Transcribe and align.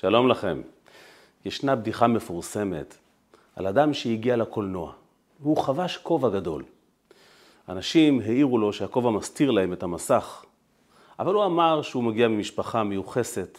שלום 0.00 0.28
לכם. 0.28 0.60
ישנה 1.44 1.76
בדיחה 1.76 2.06
מפורסמת 2.06 2.96
על 3.56 3.66
אדם 3.66 3.94
שהגיע 3.94 4.36
לקולנוע, 4.36 4.92
והוא 5.40 5.56
חבש 5.56 5.96
כובע 5.96 6.28
גדול. 6.28 6.64
אנשים 7.68 8.20
העירו 8.20 8.58
לו 8.58 8.72
שהכובע 8.72 9.10
מסתיר 9.10 9.50
להם 9.50 9.72
את 9.72 9.82
המסך, 9.82 10.44
אבל 11.18 11.34
הוא 11.34 11.44
אמר 11.44 11.82
שהוא 11.82 12.02
מגיע 12.04 12.28
ממשפחה 12.28 12.84
מיוחסת, 12.84 13.58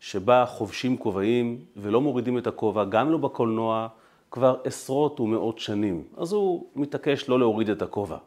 שבה 0.00 0.44
חובשים 0.46 0.96
כובעים 0.96 1.58
ולא 1.76 2.00
מורידים 2.00 2.38
את 2.38 2.46
הכובע, 2.46 2.84
גם 2.84 3.10
לא 3.10 3.18
בקולנוע, 3.18 3.88
כבר 4.30 4.56
עשרות 4.64 5.20
ומאות 5.20 5.58
שנים. 5.58 6.04
אז 6.16 6.32
הוא 6.32 6.66
מתעקש 6.76 7.28
לא 7.28 7.38
להוריד 7.38 7.70
את 7.70 7.82
הכובע. 7.82 8.18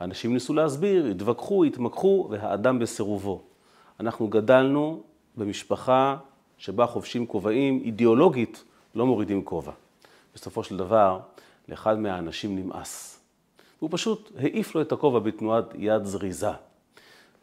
האנשים 0.00 0.32
ניסו 0.32 0.54
להסביר, 0.54 1.06
התווכחו, 1.06 1.64
התמקחו, 1.64 2.28
והאדם 2.30 2.78
בסירובו. 2.78 3.42
אנחנו 4.00 4.28
גדלנו 4.28 5.02
במשפחה 5.36 6.16
שבה 6.62 6.86
חובשים 6.86 7.26
כובעים, 7.26 7.80
אידיאולוגית 7.84 8.64
לא 8.94 9.06
מורידים 9.06 9.44
כובע. 9.44 9.72
בסופו 10.34 10.64
של 10.64 10.76
דבר, 10.76 11.20
לאחד 11.68 11.98
מהאנשים 11.98 12.56
נמאס. 12.58 13.20
הוא 13.78 13.90
פשוט 13.92 14.32
העיף 14.38 14.74
לו 14.74 14.80
את 14.80 14.92
הכובע 14.92 15.18
בתנועת 15.18 15.74
יד 15.78 16.04
זריזה. 16.04 16.50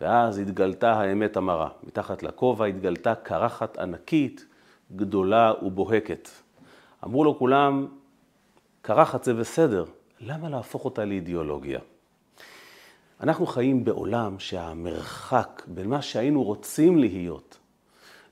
ואז 0.01 0.37
התגלתה 0.37 0.93
האמת 0.93 1.37
המרה. 1.37 1.69
מתחת 1.83 2.23
לכובע 2.23 2.65
התגלתה 2.65 3.15
קרחת 3.15 3.77
ענקית, 3.77 4.45
גדולה 4.95 5.53
ובוהקת. 5.61 6.29
אמרו 7.03 7.23
לו 7.23 7.37
כולם, 7.37 7.87
קרחת 8.81 9.23
זה 9.23 9.33
בסדר, 9.33 9.85
למה 10.19 10.49
להפוך 10.49 10.85
אותה 10.85 11.05
לאידיאולוגיה? 11.05 11.79
אנחנו 13.23 13.45
חיים 13.45 13.83
בעולם 13.83 14.39
שהמרחק 14.39 15.63
בין 15.67 15.89
מה 15.89 16.01
שהיינו 16.01 16.43
רוצים 16.43 16.97
להיות 16.97 17.58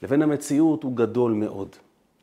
לבין 0.03 0.21
המציאות 0.21 0.83
הוא 0.83 0.95
גדול 0.95 1.31
מאוד. 1.31 1.75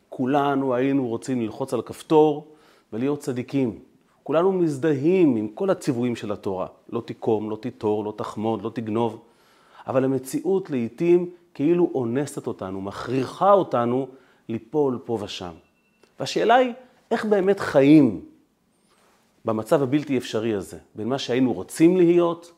כולנו 0.09 0.75
היינו 0.75 1.09
רוצים 1.09 1.41
ללחוץ 1.41 1.75
על 1.75 1.83
כפתור 1.83 2.47
ולהיות 2.93 3.19
צדיקים. 3.19 3.79
כולנו 4.23 4.53
מזדהים 4.53 5.37
עם 5.37 5.49
כל 5.49 5.71
הציוויים 5.71 6.17
של 6.17 6.33
התורה. 6.33 6.67
לא 6.89 7.01
תיקום, 7.01 7.51
לא 7.51 7.57
תיטור, 7.57 8.05
לא 8.05 8.15
תחמוד, 8.17 8.63
לא 8.63 8.71
תגנוב. 8.71 9.23
אבל 9.87 10.05
המציאות 10.05 10.71
לעיתים 10.71 11.31
כאילו 11.55 11.91
אונסת 11.95 12.47
אותנו, 12.47 12.81
מכריחה 12.81 13.53
אותנו 13.53 14.09
ליפול 14.49 14.99
פה 15.05 15.19
ושם. 15.23 15.53
והשאלה 16.21 16.55
היא, 16.55 16.73
איך 17.11 17.25
באמת 17.25 17.61
חיים 17.61 18.21
במצב 19.45 19.83
הבלתי 19.83 20.19
אפשרי 20.19 20.55
הזה, 20.55 20.79
בין 20.95 21.09
מה 21.09 21.19
שהיינו 21.19 21.53
רוצים 21.53 21.97
להיות 21.97 22.53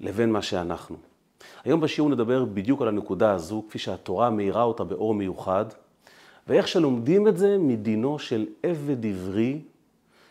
לבין 0.00 0.32
מה 0.32 0.42
שאנחנו. 0.42 0.96
היום 1.64 1.80
בשיעור 1.80 2.10
נדבר 2.10 2.44
בדיוק 2.44 2.82
על 2.82 2.88
הנקודה 2.88 3.32
הזו, 3.32 3.64
כפי 3.68 3.78
שהתורה 3.78 4.30
מאירה 4.30 4.62
אותה 4.62 4.84
באור 4.84 5.14
מיוחד, 5.14 5.64
ואיך 6.48 6.68
שלומדים 6.68 7.28
את 7.28 7.38
זה 7.38 7.58
מדינו 7.58 8.18
של 8.18 8.46
עבד 8.62 9.06
עברי 9.06 9.60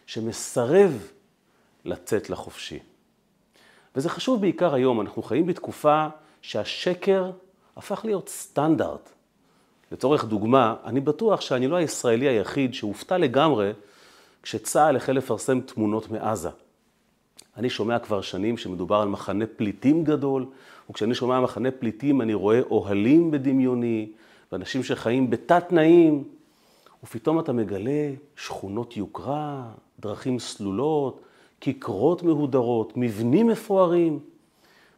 שמסרב 0.06 1.08
לצאת 1.86 2.30
לחופשי. 2.30 2.80
וזה 3.96 4.10
חשוב 4.10 4.42
בעיקר 4.42 4.74
היום, 4.74 5.02
אנחנו 5.02 5.24
חיים 5.24 5.46
בתקופה 5.46 6.08
שהשקר 6.42 7.32
הפך 7.78 8.06
להיות 8.06 8.30
סטנדרט. 8.30 9.10
לצורך 9.92 10.26
דוגמה, 10.26 10.76
אני 10.86 11.00
בטוח 11.00 11.42
שאני 11.42 11.68
לא 11.68 11.76
הישראלי 11.76 12.28
היחיד 12.30 12.74
שהופתע 12.74 13.18
לגמרי 13.18 13.72
כשצה"ל 14.44 14.96
החל 14.96 15.12
לפרסם 15.12 15.62
תמונות 15.62 16.12
מעזה. 16.12 16.50
אני 17.58 17.70
שומע 17.70 18.00
כבר 18.00 18.22
שנים 18.22 18.58
שמדובר 18.58 18.96
על 18.96 19.08
מחנה 19.08 19.46
פליטים 19.46 20.04
גדול, 20.04 20.46
וכשאני 20.90 21.16
שומע 21.16 21.40
מחנה 21.40 21.72
פליטים 21.72 22.22
אני 22.22 22.34
רואה 22.34 22.62
אוהלים 22.62 23.32
בדמיוני, 23.32 24.12
ואנשים 24.52 24.84
שחיים 24.84 25.30
בתת 25.30 25.70
תנאים, 25.70 26.24
ופתאום 27.04 27.40
אתה 27.40 27.54
מגלה 27.54 28.12
שכונות 28.36 28.98
יוקרה, 28.98 29.64
דרכים 30.00 30.40
סלולות, 30.40 31.22
כיכרות 31.62 32.24
מהודרות, 32.24 32.94
מבנים 32.96 33.48
מפוארים. 33.48 34.20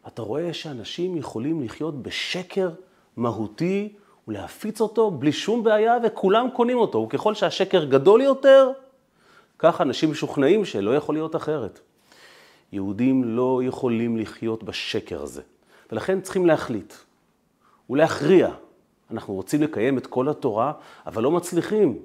אתה 0.07 0.21
רואה 0.21 0.53
שאנשים 0.53 1.17
יכולים 1.17 1.61
לחיות 1.61 2.03
בשקר 2.03 2.69
מהותי 3.17 3.93
ולהפיץ 4.27 4.81
אותו 4.81 5.11
בלי 5.11 5.31
שום 5.31 5.63
בעיה, 5.63 5.97
וכולם 6.03 6.47
קונים 6.53 6.77
אותו. 6.77 7.07
וככל 7.07 7.33
שהשקר 7.33 7.85
גדול 7.85 8.21
יותר, 8.21 8.71
כך 9.59 9.81
אנשים 9.81 10.11
משוכנעים 10.11 10.65
שלא 10.65 10.95
יכול 10.95 11.15
להיות 11.15 11.35
אחרת. 11.35 11.79
יהודים 12.71 13.23
לא 13.23 13.61
יכולים 13.65 14.17
לחיות 14.17 14.63
בשקר 14.63 15.21
הזה, 15.21 15.41
ולכן 15.91 16.21
צריכים 16.21 16.45
להחליט 16.45 16.93
ולהכריע. 17.89 18.49
אנחנו 19.11 19.33
רוצים 19.33 19.61
לקיים 19.61 19.97
את 19.97 20.07
כל 20.07 20.29
התורה, 20.29 20.73
אבל 21.05 21.23
לא 21.23 21.31
מצליחים, 21.31 21.97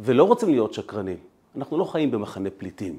ולא 0.00 0.24
רוצים 0.24 0.48
להיות 0.48 0.74
שקרנים. 0.74 1.16
אנחנו 1.56 1.78
לא 1.78 1.84
חיים 1.84 2.10
במחנה 2.10 2.50
פליטים. 2.50 2.98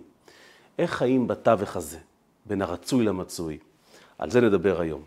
איך 0.80 0.92
חיים 0.92 1.28
בתווך 1.28 1.75
הזה, 1.75 1.97
בין 2.46 2.62
הרצוי 2.62 3.06
למצוי? 3.06 3.58
על 4.18 4.30
זה 4.30 4.41
נדבר 4.41 4.81
היום. 4.81 5.02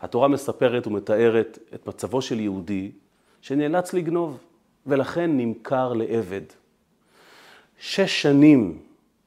התורה 0.00 0.28
מספרת 0.28 0.86
ומתארת 0.86 1.58
את 1.74 1.86
מצבו 1.86 2.22
של 2.22 2.40
יהודי 2.40 2.90
שנאלץ 3.40 3.94
לגנוב, 3.94 4.38
ולכן 4.86 5.36
נמכר 5.36 5.92
לעבד. 5.92 6.40
שש 7.78 8.22
שנים 8.22 8.78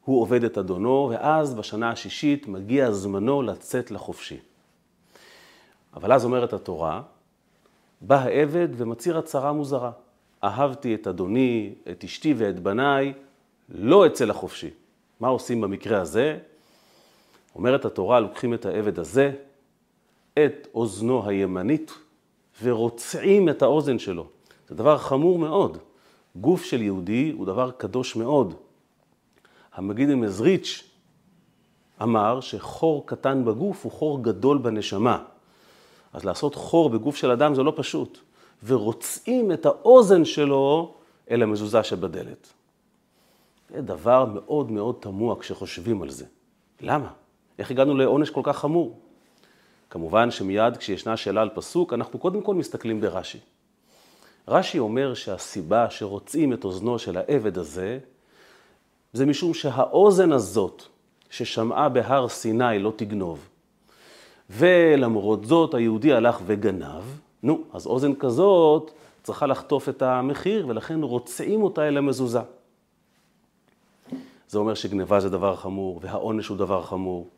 הוא 0.09 0.21
עובד 0.21 0.43
את 0.43 0.57
אדונו, 0.57 1.07
ואז 1.11 1.53
בשנה 1.53 1.91
השישית 1.91 2.47
מגיע 2.47 2.91
זמנו 2.91 3.41
לצאת 3.41 3.91
לחופשי. 3.91 4.37
אבל 5.93 6.13
אז 6.13 6.25
אומרת 6.25 6.53
התורה, 6.53 7.01
בא 8.01 8.15
העבד 8.15 8.67
ומצהיר 8.77 9.17
הצהרה 9.17 9.53
מוזרה. 9.53 9.91
אהבתי 10.43 10.95
את 10.95 11.07
אדוני, 11.07 11.73
את 11.91 12.03
אשתי 12.03 12.33
ואת 12.37 12.59
בניי, 12.59 13.13
לא 13.69 14.07
אצא 14.07 14.25
לחופשי. 14.25 14.69
מה 15.19 15.27
עושים 15.27 15.61
במקרה 15.61 16.01
הזה? 16.01 16.37
אומרת 17.55 17.85
התורה, 17.85 18.19
לוקחים 18.19 18.53
את 18.53 18.65
העבד 18.65 18.99
הזה, 18.99 19.31
את 20.33 20.67
אוזנו 20.73 21.27
הימנית, 21.27 21.91
ורוצעים 22.63 23.49
את 23.49 23.61
האוזן 23.61 23.99
שלו. 23.99 24.27
זה 24.69 24.75
דבר 24.75 24.97
חמור 24.97 25.39
מאוד. 25.39 25.77
גוף 26.35 26.63
של 26.63 26.81
יהודי 26.81 27.33
הוא 27.37 27.45
דבר 27.45 27.71
קדוש 27.71 28.15
מאוד. 28.15 28.68
המגיד 29.73 30.09
ממזריץ' 30.09 30.83
אמר 32.01 32.39
שחור 32.41 33.07
קטן 33.07 33.45
בגוף 33.45 33.83
הוא 33.83 33.91
חור 33.91 34.23
גדול 34.23 34.57
בנשמה. 34.57 35.23
אז 36.13 36.25
לעשות 36.25 36.55
חור 36.55 36.89
בגוף 36.89 37.15
של 37.15 37.31
אדם 37.31 37.55
זה 37.55 37.63
לא 37.63 37.73
פשוט. 37.75 38.19
ורוצעים 38.63 39.51
את 39.51 39.65
האוזן 39.65 40.25
שלו 40.25 40.93
אל 41.31 41.43
המזוזה 41.43 41.83
שבדלת. 41.83 42.53
זה 43.69 43.81
דבר 43.81 44.25
מאוד 44.25 44.71
מאוד 44.71 44.95
תמוה 44.99 45.39
כשחושבים 45.39 46.01
על 46.01 46.09
זה. 46.09 46.25
למה? 46.81 47.11
איך 47.59 47.71
הגענו 47.71 47.97
לעונש 47.97 48.29
כל 48.29 48.41
כך 48.43 48.57
חמור? 48.57 48.99
כמובן 49.89 50.31
שמיד 50.31 50.77
כשישנה 50.77 51.17
שאלה 51.17 51.41
על 51.41 51.49
פסוק, 51.53 51.93
אנחנו 51.93 52.19
קודם 52.19 52.41
כל 52.41 52.55
מסתכלים 52.55 53.01
ברש"י. 53.01 53.39
רש"י 54.47 54.79
אומר 54.79 55.13
שהסיבה 55.13 55.89
שרוצים 55.89 56.53
את 56.53 56.63
אוזנו 56.63 56.99
של 56.99 57.17
העבד 57.17 57.57
הזה, 57.57 57.99
זה 59.13 59.25
משום 59.25 59.53
שהאוזן 59.53 60.31
הזאת 60.31 60.83
ששמעה 61.29 61.89
בהר 61.89 62.27
סיני 62.27 62.79
לא 62.79 62.93
תגנוב. 62.95 63.49
ולמרות 64.49 65.45
זאת 65.45 65.73
היהודי 65.73 66.13
הלך 66.13 66.41
וגנב, 66.45 67.03
נו, 67.43 67.63
אז 67.73 67.87
אוזן 67.87 68.15
כזאת 68.15 68.91
צריכה 69.23 69.45
לחטוף 69.45 69.89
את 69.89 70.01
המחיר 70.01 70.67
ולכן 70.67 71.03
רוצעים 71.03 71.63
אותה 71.63 71.87
אל 71.87 71.97
המזוזה. 71.97 72.41
זה 74.47 74.59
אומר 74.59 74.73
שגניבה 74.73 75.19
זה 75.19 75.29
דבר 75.29 75.55
חמור 75.55 75.99
והעונש 76.03 76.47
הוא 76.47 76.57
דבר 76.57 76.83
חמור. 76.83 77.29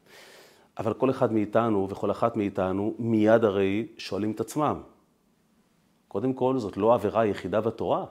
אבל 0.77 0.93
כל 0.93 1.09
אחד 1.09 1.33
מאיתנו 1.33 1.87
וכל 1.89 2.11
אחת 2.11 2.35
מאיתנו 2.35 2.93
מיד 2.99 3.43
הרי 3.43 3.87
שואלים 3.97 4.31
את 4.31 4.39
עצמם. 4.39 4.81
קודם 6.07 6.33
כל, 6.33 6.57
זאת 6.57 6.77
לא 6.77 6.91
העבירה 6.91 7.21
היחידה 7.21 7.61
בתורה. 7.61 8.05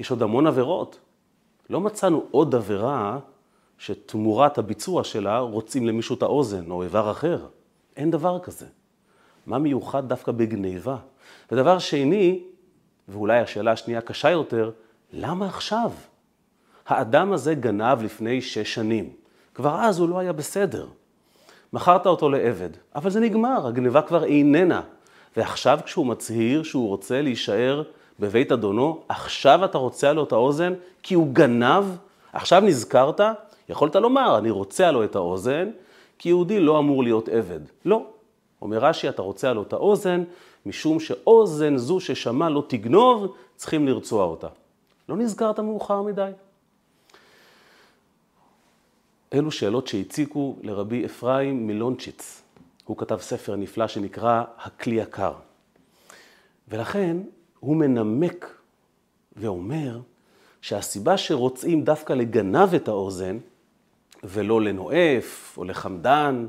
יש 0.00 0.10
עוד 0.10 0.22
המון 0.22 0.46
עבירות. 0.46 0.98
לא 1.70 1.80
מצאנו 1.80 2.24
עוד 2.30 2.54
עבירה 2.54 3.18
שתמורת 3.78 4.58
הביצוע 4.58 5.04
שלה 5.04 5.38
רוצים 5.38 5.86
למישהו 5.86 6.16
את 6.16 6.22
האוזן 6.22 6.70
או 6.70 6.82
איבר 6.82 7.10
אחר. 7.10 7.46
אין 7.96 8.10
דבר 8.10 8.38
כזה. 8.38 8.66
מה 9.46 9.58
מיוחד 9.58 10.08
דווקא 10.08 10.32
בגניבה? 10.32 10.96
ודבר 11.52 11.78
שני, 11.78 12.42
ואולי 13.08 13.38
השאלה 13.38 13.72
השנייה 13.72 14.00
קשה 14.00 14.30
יותר, 14.30 14.70
למה 15.12 15.46
עכשיו? 15.46 15.90
האדם 16.86 17.32
הזה 17.32 17.54
גנב 17.54 18.02
לפני 18.02 18.42
שש 18.42 18.74
שנים. 18.74 19.10
כבר 19.54 19.80
אז 19.80 19.98
הוא 19.98 20.08
לא 20.08 20.18
היה 20.18 20.32
בסדר. 20.32 20.86
מכרת 21.72 22.06
אותו 22.06 22.28
לעבד, 22.28 22.70
אבל 22.94 23.10
זה 23.10 23.20
נגמר, 23.20 23.66
הגניבה 23.66 24.02
כבר 24.02 24.24
איננה. 24.24 24.80
ועכשיו 25.36 25.80
כשהוא 25.84 26.06
מצהיר 26.06 26.62
שהוא 26.62 26.88
רוצה 26.88 27.22
להישאר 27.22 27.82
בבית 28.20 28.52
אדונו, 28.52 29.00
עכשיו 29.08 29.64
אתה 29.64 29.78
רוצה 29.78 30.12
לו 30.12 30.24
את 30.24 30.32
האוזן 30.32 30.74
כי 31.02 31.14
הוא 31.14 31.34
גנב? 31.34 31.84
עכשיו 32.32 32.60
נזכרת? 32.60 33.20
יכולת 33.68 33.96
לומר, 33.96 34.38
אני 34.38 34.50
רוצה 34.50 34.90
לו 34.90 35.04
את 35.04 35.16
האוזן, 35.16 35.70
כי 36.18 36.28
יהודי 36.28 36.60
לא 36.60 36.78
אמור 36.78 37.02
להיות 37.02 37.28
עבד. 37.28 37.60
לא. 37.84 38.06
אומר 38.62 38.78
רש"י, 38.78 39.08
אתה 39.08 39.22
רוצה 39.22 39.52
לו 39.52 39.62
את 39.62 39.72
האוזן, 39.72 40.24
משום 40.66 41.00
שאוזן 41.00 41.76
זו 41.76 42.00
ששמע 42.00 42.48
לא 42.48 42.64
תגנוב, 42.68 43.34
צריכים 43.56 43.88
לרצוע 43.88 44.24
אותה. 44.24 44.48
לא 45.08 45.16
נזכרת 45.16 45.60
מאוחר 45.60 46.02
מדי? 46.02 46.30
אלו 49.34 49.50
שאלות 49.50 49.86
שהציקו 49.86 50.56
לרבי 50.62 51.04
אפרים 51.04 51.66
מילונצ'יץ. 51.66 52.42
הוא 52.84 52.96
כתב 52.96 53.18
ספר 53.20 53.56
נפלא 53.56 53.86
שנקרא 53.86 54.44
הכלי 54.58 55.00
הקר. 55.00 55.32
ולכן 56.68 57.16
הוא 57.60 57.76
מנמק 57.76 58.58
ואומר 59.36 60.00
שהסיבה 60.60 61.16
שרוצים 61.16 61.84
דווקא 61.84 62.12
לגנב 62.12 62.74
את 62.74 62.88
האוזן, 62.88 63.38
ולא 64.24 64.60
לנואף 64.60 65.54
או 65.58 65.64
לחמדן, 65.64 66.46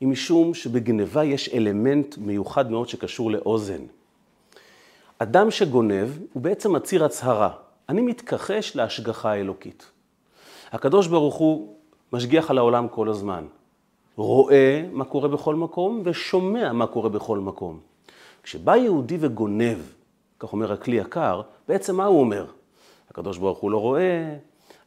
היא 0.00 0.08
משום 0.08 0.54
שבגניבה 0.54 1.24
יש 1.24 1.48
אלמנט 1.48 2.18
מיוחד 2.18 2.70
מאוד 2.70 2.88
שקשור 2.88 3.30
לאוזן. 3.30 3.82
אדם 5.18 5.50
שגונב 5.50 6.08
הוא 6.32 6.42
בעצם 6.42 6.72
מצהיר 6.76 7.04
הצהרה, 7.04 7.50
אני 7.88 8.00
מתכחש 8.00 8.76
להשגחה 8.76 9.32
האלוקית. 9.32 9.90
הקדוש 10.72 11.06
ברוך 11.06 11.34
הוא 11.34 11.74
משגיח 12.12 12.50
על 12.50 12.58
העולם 12.58 12.88
כל 12.88 13.08
הזמן. 13.08 13.46
רואה 14.16 14.84
מה 14.92 15.04
קורה 15.04 15.28
בכל 15.28 15.54
מקום 15.54 16.02
ושומע 16.04 16.72
מה 16.72 16.86
קורה 16.86 17.08
בכל 17.08 17.38
מקום. 17.38 17.80
כשבא 18.48 18.76
יהודי 18.76 19.16
וגונב, 19.20 19.78
כך 20.38 20.52
אומר 20.52 20.72
הכלי 20.72 20.96
יקר, 20.96 21.42
בעצם 21.68 21.96
מה 21.96 22.04
הוא 22.04 22.20
אומר? 22.20 22.46
הקדוש 23.10 23.38
ברוך 23.38 23.58
הוא 23.58 23.70
לא 23.70 23.80
רואה, 23.80 24.36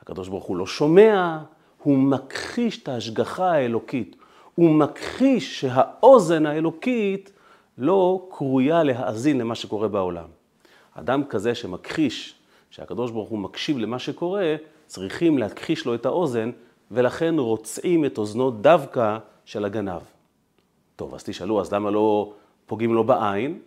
הקדוש 0.01 0.27
ברוך 0.27 0.43
הוא 0.43 0.57
לא 0.57 0.65
שומע, 0.65 1.39
הוא 1.83 1.97
מכחיש 1.97 2.83
את 2.83 2.87
ההשגחה 2.87 3.51
האלוקית. 3.51 4.15
הוא 4.55 4.71
מכחיש 4.71 5.61
שהאוזן 5.61 6.45
האלוקית 6.45 7.31
לא 7.77 8.27
קרויה 8.31 8.83
להאזין 8.83 9.37
למה 9.37 9.55
שקורה 9.55 9.87
בעולם. 9.87 10.27
אדם 10.93 11.23
כזה 11.23 11.55
שמכחיש 11.55 12.35
שהקדוש 12.69 13.11
ברוך 13.11 13.29
הוא 13.29 13.39
מקשיב 13.39 13.77
למה 13.77 13.99
שקורה, 13.99 14.55
צריכים 14.87 15.37
להכחיש 15.37 15.85
לו 15.85 15.95
את 15.95 16.05
האוזן, 16.05 16.51
ולכן 16.91 17.39
רוצעים 17.39 18.05
את 18.05 18.17
אוזנו 18.17 18.51
דווקא 18.51 19.17
של 19.45 19.65
הגנב. 19.65 20.01
טוב, 20.95 21.15
אז 21.15 21.23
תשאלו, 21.23 21.61
אז 21.61 21.73
למה 21.73 21.91
לא 21.91 22.33
פוגעים 22.71 22.93
לו 22.93 23.03
בעין? 23.03 23.59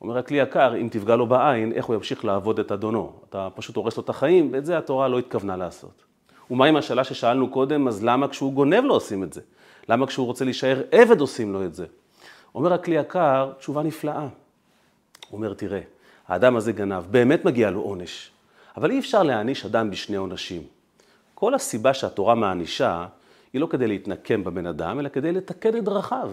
אומר 0.00 0.18
הכלי 0.18 0.38
יקר, 0.38 0.76
אם 0.76 0.88
תפגע 0.90 1.16
לו 1.16 1.26
בעין, 1.26 1.72
איך 1.72 1.86
הוא 1.86 1.96
ימשיך 1.96 2.24
לעבוד 2.24 2.58
את 2.58 2.72
אדונו? 2.72 3.12
אתה 3.28 3.48
פשוט 3.54 3.76
הורס 3.76 3.96
לו 3.96 4.02
את 4.02 4.08
החיים, 4.08 4.50
ואת 4.52 4.66
זה 4.66 4.78
התורה 4.78 5.08
לא 5.08 5.18
התכוונה 5.18 5.56
לעשות. 5.56 6.04
ומה 6.50 6.66
עם 6.66 6.76
השאלה 6.76 7.04
ששאלנו 7.04 7.50
קודם, 7.50 7.88
אז 7.88 8.04
למה 8.04 8.28
כשהוא 8.28 8.52
גונב 8.52 8.84
לא 8.84 8.94
עושים 8.94 9.22
את 9.22 9.32
זה? 9.32 9.40
למה 9.88 10.06
כשהוא 10.06 10.26
רוצה 10.26 10.44
להישאר 10.44 10.82
עבד 10.90 11.20
עושים 11.20 11.52
לו 11.52 11.64
את 11.64 11.74
זה? 11.74 11.86
אומר 12.54 12.72
הכלי 12.72 12.94
יקר, 12.94 13.52
תשובה 13.58 13.82
נפלאה. 13.82 14.20
הוא 14.20 14.28
אומר, 15.32 15.54
תראה, 15.54 15.80
האדם 16.28 16.56
הזה 16.56 16.72
גנב, 16.72 17.04
באמת 17.10 17.44
מגיע 17.44 17.70
לו 17.70 17.80
עונש. 17.80 18.30
אבל 18.76 18.90
אי 18.90 18.98
אפשר 18.98 19.22
להעניש 19.22 19.66
אדם 19.66 19.90
בשני 19.90 20.16
עונשים. 20.16 20.62
כל 21.34 21.54
הסיבה 21.54 21.94
שהתורה 21.94 22.34
מענישה, 22.34 23.06
היא 23.52 23.60
לא 23.60 23.66
כדי 23.66 23.86
להתנקם 23.86 24.44
בבן 24.44 24.66
אדם, 24.66 25.00
אלא 25.00 25.08
כדי 25.08 25.32
לתקן 25.32 25.76
את 25.76 25.84
דרכיו. 25.84 26.30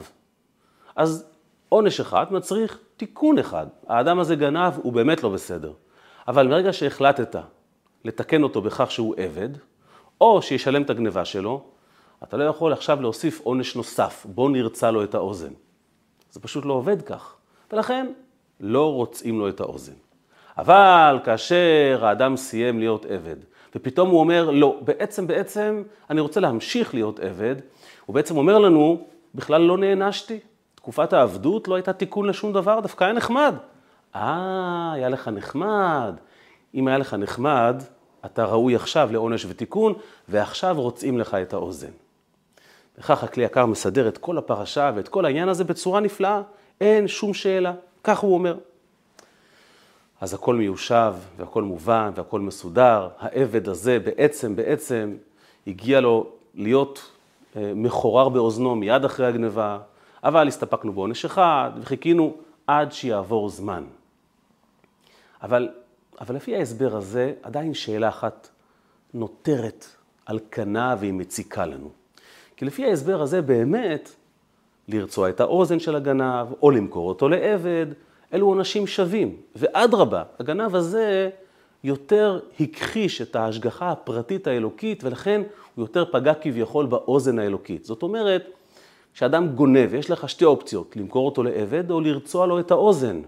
אז 0.96 1.31
עונש 1.74 2.00
אחד 2.00 2.34
מצריך 2.34 2.80
תיקון 2.98 3.38
אחד. 3.38 3.68
האדם 3.88 4.20
הזה 4.20 4.36
גנב, 4.36 4.74
הוא 4.84 4.94
באמת 4.94 5.24
לא 5.24 5.30
בסדר. 5.30 5.74
אבל 6.28 6.48
ברגע 6.48 6.74
שהחלטת 6.74 7.36
לתקן 8.06 8.44
אותו 8.44 8.62
בכך 8.62 8.92
שהוא 8.92 9.16
עבד, 9.18 9.50
או 10.22 10.42
שישלם 10.42 10.82
את 10.82 10.90
הגניבה 10.90 11.26
שלו, 11.26 11.64
אתה 12.24 12.38
לא 12.38 12.44
יכול 12.44 12.74
עכשיו 12.74 13.02
להוסיף 13.02 13.42
עונש 13.44 13.76
נוסף, 13.76 14.26
בוא 14.30 14.50
נרצה 14.50 14.92
לו 14.92 15.04
את 15.04 15.16
האוזן. 15.16 15.54
זה 16.32 16.40
פשוט 16.40 16.66
לא 16.66 16.74
עובד 16.74 17.02
כך, 17.02 17.36
ולכן 17.72 18.08
לא 18.60 18.94
רוצים 18.94 19.40
לו 19.40 19.50
את 19.50 19.60
האוזן. 19.60 19.94
אבל 20.58 21.20
כאשר 21.24 22.00
האדם 22.02 22.38
סיים 22.38 22.80
להיות 22.80 23.06
עבד, 23.06 23.38
ופתאום 23.76 24.10
הוא 24.10 24.20
אומר, 24.20 24.52
לא, 24.52 24.80
בעצם, 24.82 25.28
בעצם, 25.28 25.84
אני 26.10 26.22
רוצה 26.22 26.40
להמשיך 26.40 26.94
להיות 26.94 27.20
עבד, 27.20 27.56
הוא 28.06 28.14
בעצם 28.14 28.38
אומר 28.38 28.60
לנו, 28.60 29.08
בכלל 29.36 29.62
לא 29.62 29.78
נענשתי. 29.78 30.40
תקופת 30.82 31.14
העבדות 31.14 31.68
לא 31.68 31.76
הייתה 31.76 31.94
תיקון 31.94 32.26
לשום 32.26 32.54
דבר, 32.54 32.80
דווקא 32.80 33.04
היה 33.04 33.14
נחמד. 33.14 33.56
אה, 34.16 34.92
היה 34.94 35.10
לך 35.10 35.28
נחמד. 35.28 36.14
אם 36.76 36.88
היה 36.88 36.98
לך 36.98 37.14
נחמד, 37.14 37.84
אתה 38.26 38.46
ראוי 38.46 38.76
עכשיו 38.76 39.10
לעונש 39.12 39.46
ותיקון, 39.50 39.94
ועכשיו 40.30 40.82
רוצים 40.82 41.20
לך 41.20 41.34
את 41.34 41.54
האוזן. 41.54 41.92
וכך 42.98 43.24
הכלי 43.24 43.44
יקר 43.44 43.66
מסדר 43.66 44.08
את 44.08 44.18
כל 44.18 44.38
הפרשה 44.38 44.92
ואת 44.96 45.08
כל 45.08 45.26
העניין 45.26 45.50
הזה 45.50 45.64
בצורה 45.64 46.00
נפלאה, 46.00 46.42
אין 46.82 47.08
שום 47.08 47.34
שאלה, 47.34 47.74
כך 48.04 48.20
הוא 48.20 48.34
אומר. 48.34 48.58
אז 50.22 50.34
הכל 50.34 50.56
מיושב 50.56 51.14
והכל 51.38 51.64
מובן 51.64 52.12
והכל 52.16 52.40
מסודר. 52.40 53.08
העבד 53.20 53.70
הזה 53.70 54.00
בעצם, 54.00 54.56
בעצם, 54.56 55.16
הגיע 55.68 56.02
לו 56.02 56.28
להיות 56.56 57.12
אה, 57.56 57.72
מחורר 57.76 58.30
באוזנו 58.30 58.76
מיד 58.76 59.06
אחרי 59.06 59.28
הגניבה, 59.28 59.80
אבל 60.24 60.48
הסתפקנו 60.48 60.94
בעונש 60.94 61.26
אחד 61.26 61.72
וחיכינו 61.82 62.34
עד 62.68 62.92
שיעבור 62.92 63.50
זמן. 63.50 63.84
אבל, 65.42 65.70
אבל 66.22 66.36
לפי 66.36 66.56
ההסבר 66.56 66.96
הזה, 66.96 67.34
עדיין 67.44 67.74
שאלה 67.74 68.10
אחת 68.10 68.50
נותרת 69.14 69.86
על 70.26 70.40
כנה 70.52 70.96
והיא 71.00 71.14
מציקה 71.14 71.66
לנו. 71.66 71.90
כי 72.58 72.66
לפי 72.66 72.86
ההסבר 72.86 73.22
הזה 73.22 73.42
באמת, 73.42 74.16
לרצוע 74.88 75.30
את 75.30 75.40
האוזן 75.40 75.80
של 75.80 75.96
הגנב 75.96 76.48
או 76.62 76.72
למכור 76.72 77.10
אותו 77.10 77.30
לעבד, 77.30 77.86
אלו 78.34 78.48
עונשים 78.48 78.88
שווים. 78.88 79.36
ואדרבה, 79.56 80.24
הגנב 80.40 80.76
הזה 80.76 81.30
יותר 81.84 82.40
הכחיש 82.60 83.22
את 83.22 83.36
ההשגחה 83.36 83.92
הפרטית 83.92 84.48
האלוקית, 84.48 85.04
ולכן 85.04 85.42
הוא 85.76 85.84
יותר 85.84 86.06
פגע 86.12 86.34
כביכול 86.34 86.86
באוזן 86.86 87.40
האלוקית. 87.40 87.86
זאת 87.86 88.04
אומרת, 88.04 88.50
כשאדם 89.14 89.48
גונב, 89.48 89.94
יש 89.94 90.10
לך 90.10 90.30
שתי 90.30 90.46
אופציות, 90.46 90.96
למכור 90.96 91.26
אותו 91.26 91.44
לעבד 91.44 91.92
או 91.92 92.02
לרצוע 92.02 92.48
לו 92.48 92.60
את 92.60 92.72
האוזן. 92.72 93.22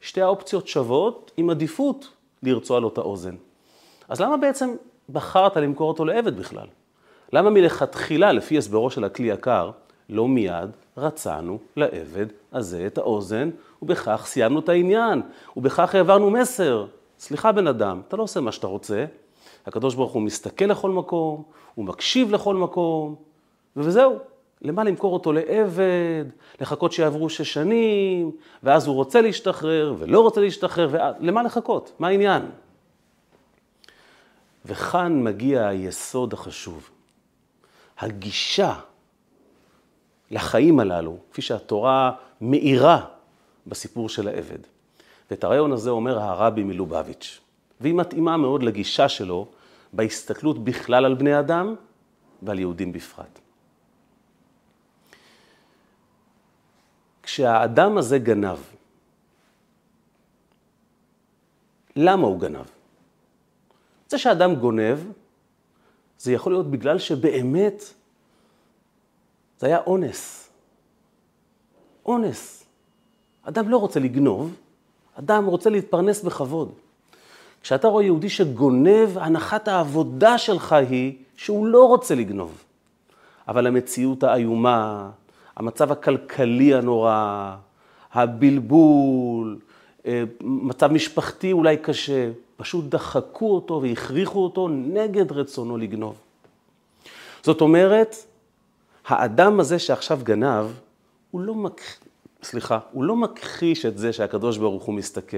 שתי 0.00 0.22
האופציות 0.22 0.68
שוות 0.68 1.30
עם 1.36 1.50
עדיפות 1.50 2.08
לרצוע 2.42 2.80
לו 2.80 2.88
את 2.88 2.98
האוזן. 2.98 3.36
אז 4.08 4.20
למה 4.20 4.36
בעצם 4.36 4.74
בחרת 5.08 5.56
למכור 5.56 5.88
אותו 5.88 6.04
לעבד 6.04 6.36
בכלל? 6.36 6.66
למה 7.32 7.50
מלכתחילה, 7.50 8.32
לפי 8.32 8.58
הסברו 8.58 8.90
של 8.90 9.04
הכלי 9.04 9.28
יקר, 9.28 9.70
לא 10.08 10.28
מיד 10.28 10.70
רצענו 10.96 11.58
לעבד 11.76 12.26
הזה 12.52 12.86
את 12.86 12.98
האוזן, 12.98 13.50
ובכך 13.82 14.22
סיימנו 14.26 14.60
את 14.60 14.68
העניין, 14.68 15.22
ובכך 15.56 15.94
העברנו 15.94 16.30
מסר. 16.30 16.86
סליחה 17.18 17.52
בן 17.52 17.66
אדם, 17.66 18.00
אתה 18.08 18.16
לא 18.16 18.22
עושה 18.22 18.40
מה 18.40 18.52
שאתה 18.52 18.66
רוצה, 18.66 19.04
הקדוש 19.66 19.94
ברוך 19.94 20.12
הוא 20.12 20.22
מסתכל 20.22 20.64
לכל 20.64 20.90
מקום, 20.90 21.42
הוא 21.74 21.84
מקשיב 21.84 22.32
לכל 22.32 22.54
מקום, 22.54 23.14
וזהו. 23.76 24.18
למה 24.62 24.84
למכור 24.84 25.12
אותו 25.14 25.32
לעבד, 25.32 26.24
לחכות 26.60 26.92
שיעברו 26.92 27.30
שש 27.30 27.52
שנים, 27.52 28.30
ואז 28.62 28.86
הוא 28.86 28.94
רוצה 28.94 29.20
להשתחרר 29.20 29.94
ולא 29.98 30.20
רוצה 30.20 30.40
להשתחרר, 30.40 30.88
ואז, 30.90 31.14
למה 31.20 31.42
לחכות? 31.42 31.92
מה 31.98 32.08
העניין? 32.08 32.42
וכאן 34.66 35.22
מגיע 35.24 35.66
היסוד 35.66 36.32
החשוב. 36.32 36.90
הגישה 37.98 38.74
לחיים 40.30 40.80
הללו, 40.80 41.16
כפי 41.30 41.42
שהתורה 41.42 42.12
מאירה 42.40 43.04
בסיפור 43.66 44.08
של 44.08 44.28
העבד. 44.28 44.58
ואת 45.30 45.44
הרעיון 45.44 45.72
הזה 45.72 45.90
אומר 45.90 46.18
הרבי 46.18 46.62
מלובביץ', 46.62 47.40
והיא 47.80 47.94
מתאימה 47.94 48.36
מאוד 48.36 48.62
לגישה 48.62 49.08
שלו 49.08 49.46
בהסתכלות 49.92 50.64
בכלל 50.64 51.04
על 51.04 51.14
בני 51.14 51.38
אדם 51.38 51.74
ועל 52.42 52.58
יהודים 52.58 52.92
בפרט. 52.92 53.38
כשהאדם 57.38 57.98
הזה 57.98 58.18
גנב, 58.18 58.58
למה 61.96 62.26
הוא 62.26 62.40
גנב? 62.40 62.66
זה 64.08 64.18
שאדם 64.18 64.54
גונב, 64.54 64.98
זה 66.18 66.32
יכול 66.32 66.52
להיות 66.52 66.70
בגלל 66.70 66.98
שבאמת 66.98 67.84
זה 69.58 69.66
היה 69.66 69.78
אונס. 69.86 70.50
אונס. 72.06 72.64
אדם 73.42 73.68
לא 73.68 73.76
רוצה 73.76 74.00
לגנוב, 74.00 74.54
אדם 75.18 75.46
רוצה 75.46 75.70
להתפרנס 75.70 76.22
בכבוד. 76.22 76.72
כשאתה 77.62 77.88
רואה 77.88 78.04
יהודי 78.04 78.28
שגונב, 78.28 79.18
הנחת 79.18 79.68
העבודה 79.68 80.38
שלך 80.38 80.72
היא 80.72 81.16
שהוא 81.36 81.66
לא 81.66 81.88
רוצה 81.88 82.14
לגנוב. 82.14 82.64
אבל 83.48 83.66
המציאות 83.66 84.22
האיומה, 84.22 85.10
המצב 85.58 85.92
הכלכלי 85.92 86.74
הנורא, 86.74 87.56
הבלבול, 88.12 89.58
אה, 90.06 90.24
מצב 90.40 90.92
משפחתי 90.92 91.52
אולי 91.52 91.76
קשה, 91.76 92.30
פשוט 92.56 92.84
דחקו 92.84 93.54
אותו 93.54 93.82
והכריחו 93.82 94.44
אותו 94.44 94.68
נגד 94.68 95.32
רצונו 95.32 95.76
לגנוב. 95.76 96.14
זאת 97.42 97.60
אומרת, 97.60 98.16
האדם 99.06 99.60
הזה 99.60 99.78
שעכשיו 99.78 100.20
גנב, 100.22 100.66
הוא 101.30 101.40
לא, 101.40 101.54
מק... 101.54 101.80
סליחה, 102.42 102.78
הוא 102.92 103.04
לא 103.04 103.16
מכחיש 103.16 103.86
את 103.86 103.98
זה 103.98 104.12
שהקדוש 104.12 104.58
ברוך 104.58 104.84
הוא 104.84 104.94
מסתכל, 104.94 105.36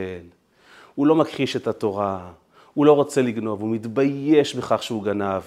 הוא 0.94 1.06
לא 1.06 1.14
מכחיש 1.14 1.56
את 1.56 1.66
התורה, 1.66 2.32
הוא 2.74 2.86
לא 2.86 2.92
רוצה 2.92 3.22
לגנוב, 3.22 3.60
הוא 3.60 3.70
מתבייש 3.70 4.54
בכך 4.54 4.82
שהוא 4.82 5.04
גנב. 5.04 5.42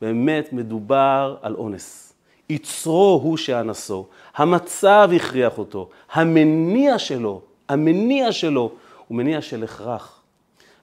באמת 0.00 0.52
מדובר 0.52 1.36
על 1.42 1.54
אונס. 1.54 2.03
יצרו 2.50 3.20
הוא 3.22 3.36
שאנסו, 3.36 4.06
המצב 4.36 5.10
הכריח 5.16 5.58
אותו, 5.58 5.88
המניע 6.12 6.98
שלו, 6.98 7.40
המניע 7.68 8.32
שלו 8.32 8.72
הוא 9.08 9.16
מניע 9.18 9.42
של 9.42 9.64
הכרח. 9.64 10.20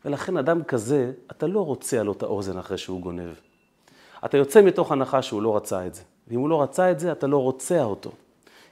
ולכן 0.05 0.37
אדם 0.37 0.63
כזה, 0.63 1.11
אתה 1.31 1.47
לא 1.47 1.65
רוצה 1.65 2.03
לו 2.03 2.11
את 2.11 2.23
האוזן 2.23 2.57
אחרי 2.57 2.77
שהוא 2.77 3.01
גונב. 3.01 3.33
אתה 4.25 4.37
יוצא 4.37 4.61
מתוך 4.61 4.91
הנחה 4.91 5.21
שהוא 5.21 5.41
לא 5.41 5.55
רצה 5.55 5.85
את 5.87 5.95
זה. 5.95 6.01
ואם 6.27 6.39
הוא 6.39 6.49
לא 6.49 6.61
רצה 6.61 6.91
את 6.91 6.99
זה, 6.99 7.11
אתה 7.11 7.27
לא 7.27 7.37
רוצה 7.37 7.83
אותו. 7.83 8.11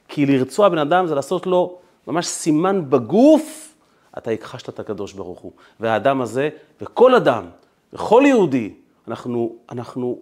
כי 0.07 0.25
לרצוע 0.25 0.69
בן 0.69 0.77
אדם 0.77 1.07
זה 1.07 1.15
לעשות 1.15 1.47
לו 1.47 1.77
ממש 2.07 2.27
סימן 2.27 2.89
בגוף, 2.89 3.75
אתה 4.17 4.31
הכחשת 4.31 4.69
את 4.69 4.79
הקדוש 4.79 5.13
ברוך 5.13 5.39
הוא. 5.39 5.51
והאדם 5.79 6.21
הזה, 6.21 6.49
וכל 6.81 7.15
אדם, 7.15 7.45
וכל 7.93 8.23
יהודי, 8.25 8.73
אנחנו, 9.07 9.55
אנחנו 9.71 10.19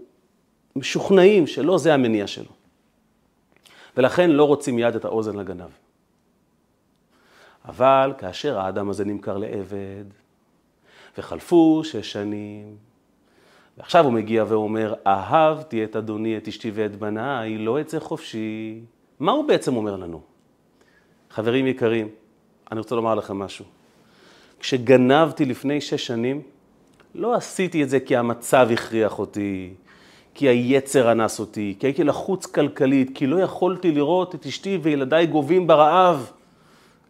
משוכנעים 0.76 1.48
שלא 1.48 1.78
זה 1.78 1.94
המניע 1.94 2.28
שלו. 2.28 2.57
ולכן 3.98 4.32
לא 4.32 4.44
רוצים 4.44 4.76
מיד 4.76 4.96
את 4.96 5.06
האוזן 5.06 5.36
לגנב. 5.36 5.70
אבל 7.66 8.14
כאשר 8.18 8.60
האדם 8.60 8.90
הזה 8.90 9.06
נמכר 9.06 9.38
לעבד, 9.38 10.06
וחלפו 11.18 11.82
שש 11.84 12.12
שנים, 12.12 12.76
ועכשיו 13.78 14.06
הוא 14.06 14.14
מגיע 14.14 14.44
ואומר, 14.48 14.94
אהבתי 15.08 15.84
את 15.84 15.96
אדוני, 15.96 16.38
את 16.38 16.48
אשתי 16.48 16.72
ואת 16.74 16.96
בניי, 16.96 17.58
לא 17.58 17.82
אצא 17.82 18.00
חופשי. 18.00 18.82
מה 19.20 19.32
הוא 19.32 19.48
בעצם 19.48 19.76
אומר 19.76 19.96
לנו? 19.96 20.22
חברים 21.30 21.68
יקרים, 21.68 22.10
אני 22.72 22.80
רוצה 22.80 22.96
לומר 22.96 23.16
לכם 23.16 23.40
משהו. 23.40 23.66
כשגנבתי 24.60 25.46
לפני 25.46 25.82
שש 25.82 26.08
שנים, 26.08 26.42
לא 27.16 27.36
עשיתי 27.36 27.84
את 27.84 27.90
זה 27.90 28.00
כי 28.00 28.16
המצב 28.16 28.70
הכריח 28.74 29.20
אותי, 29.20 29.74
כי 30.38 30.48
היצר 30.48 31.12
אנס 31.12 31.40
אותי, 31.40 31.76
כי 31.80 31.88
הייתי 31.88 32.04
לחוץ 32.04 32.46
כלכלית, 32.46 33.12
כי 33.16 33.28
לא 33.28 33.40
יכולתי 33.40 33.92
לראות 33.92 34.36
את 34.36 34.46
אשתי 34.46 34.80
וילדיי 34.82 35.28
גובים 35.28 35.68
ברעב. 35.68 36.32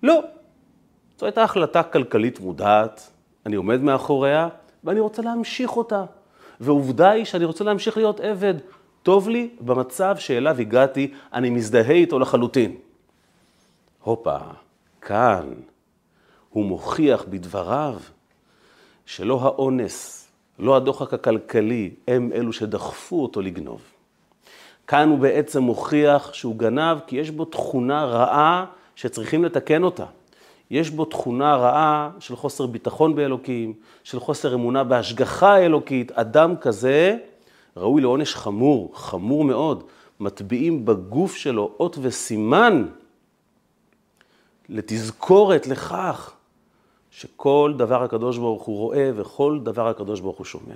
לא. 0.04 0.24
זו 1.20 1.26
הייתה 1.26 1.44
החלטה 1.44 1.84
כלכלית 1.84 2.40
מודעת, 2.40 3.12
אני 3.46 3.56
עומד 3.56 3.82
מאחוריה 3.82 4.50
ואני 4.84 5.00
רוצה 5.00 5.22
להמשיך 5.22 5.78
אותה. 5.78 6.04
ועובדה 6.60 7.10
היא 7.10 7.26
שאני 7.26 7.46
רוצה 7.46 7.64
להמשיך 7.64 7.98
להיות 7.98 8.20
עבד. 8.20 8.54
טוב 9.04 9.30
לי 9.30 9.50
במצב 9.62 10.16
שאליו 10.20 10.60
הגעתי, 10.60 11.12
אני 11.34 11.50
מזדהה 11.50 11.92
איתו 11.92 12.20
לחלוטין. 12.20 12.76
הופה, 14.04 14.38
כאן 15.02 15.54
הוא 16.50 16.66
מוכיח 16.66 17.26
בדבריו 17.30 17.96
שלא 19.06 19.40
האונס, 19.42 20.17
לא 20.60 20.76
הדוחק 20.76 21.14
הכלכלי, 21.14 21.92
הם 22.08 22.30
אלו 22.34 22.54
שדחפו 22.54 23.24
אותו 23.24 23.42
לגנוב. 23.42 23.82
כאן 24.88 25.10
הוא 25.10 25.20
בעצם 25.20 25.64
מוכיח 25.64 26.34
שהוא 26.34 26.56
גנב 26.56 26.98
כי 27.08 27.16
יש 27.16 27.30
בו 27.30 27.46
תכונה 27.46 28.06
רעה 28.06 28.66
שצריכים 28.96 29.46
לתקן 29.46 29.84
אותה. 29.84 30.06
יש 30.72 30.90
בו 30.90 31.06
תכונה 31.06 31.56
רעה 31.56 32.10
של 32.20 32.36
חוסר 32.36 32.66
ביטחון 32.66 33.16
באלוקים, 33.16 33.74
של 34.04 34.20
חוסר 34.20 34.54
אמונה 34.54 34.84
בהשגחה 34.84 35.54
האלוקית. 35.54 36.12
אדם 36.12 36.56
כזה 36.56 37.18
ראוי 37.78 38.02
לעונש 38.02 38.36
חמור, 38.36 38.92
חמור 38.96 39.44
מאוד. 39.44 39.84
מטביעים 40.20 40.86
בגוף 40.86 41.36
שלו 41.36 41.72
אות 41.80 41.98
וסימן 42.02 42.86
לתזכורת 44.70 45.68
לכך 45.68 46.37
שכל 47.20 47.74
דבר 47.78 48.04
הקדוש 48.04 48.38
ברוך 48.38 48.64
הוא 48.64 48.78
רואה 48.78 49.12
וכל 49.16 49.60
דבר 49.64 49.88
הקדוש 49.88 50.20
ברוך 50.20 50.38
הוא 50.38 50.46
שומע. 50.46 50.76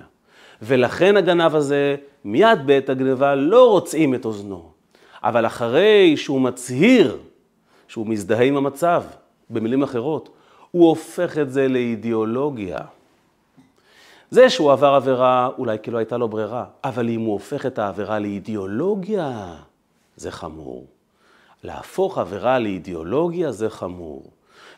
ולכן 0.61 1.17
הגנב 1.17 1.55
הזה, 1.55 1.95
מיד 2.25 2.59
בעת 2.65 2.89
הגניבה 2.89 3.35
לא 3.35 3.69
רוצים 3.69 4.15
את 4.15 4.25
אוזנו. 4.25 4.71
אבל 5.23 5.45
אחרי 5.45 6.17
שהוא 6.17 6.41
מצהיר 6.41 7.17
שהוא 7.87 8.07
מזדהה 8.07 8.43
עם 8.43 8.57
המצב, 8.57 9.03
במילים 9.49 9.83
אחרות, 9.83 10.29
הוא 10.71 10.89
הופך 10.89 11.37
את 11.37 11.51
זה 11.51 11.67
לאידיאולוגיה. 11.67 12.79
זה 14.29 14.49
שהוא 14.49 14.71
עבר 14.71 14.93
עבירה, 14.93 15.49
אולי 15.57 15.77
כי 15.83 15.91
לא 15.91 15.97
הייתה 15.97 16.17
לו 16.17 16.27
ברירה, 16.27 16.65
אבל 16.83 17.09
אם 17.09 17.21
הוא 17.21 17.33
הופך 17.33 17.65
את 17.65 17.79
העבירה 17.79 18.19
לאידיאולוגיה, 18.19 19.55
זה 20.15 20.31
חמור. 20.31 20.85
להפוך 21.63 22.17
עבירה 22.17 22.59
לאידיאולוגיה 22.59 23.51
זה 23.51 23.69
חמור. 23.69 24.23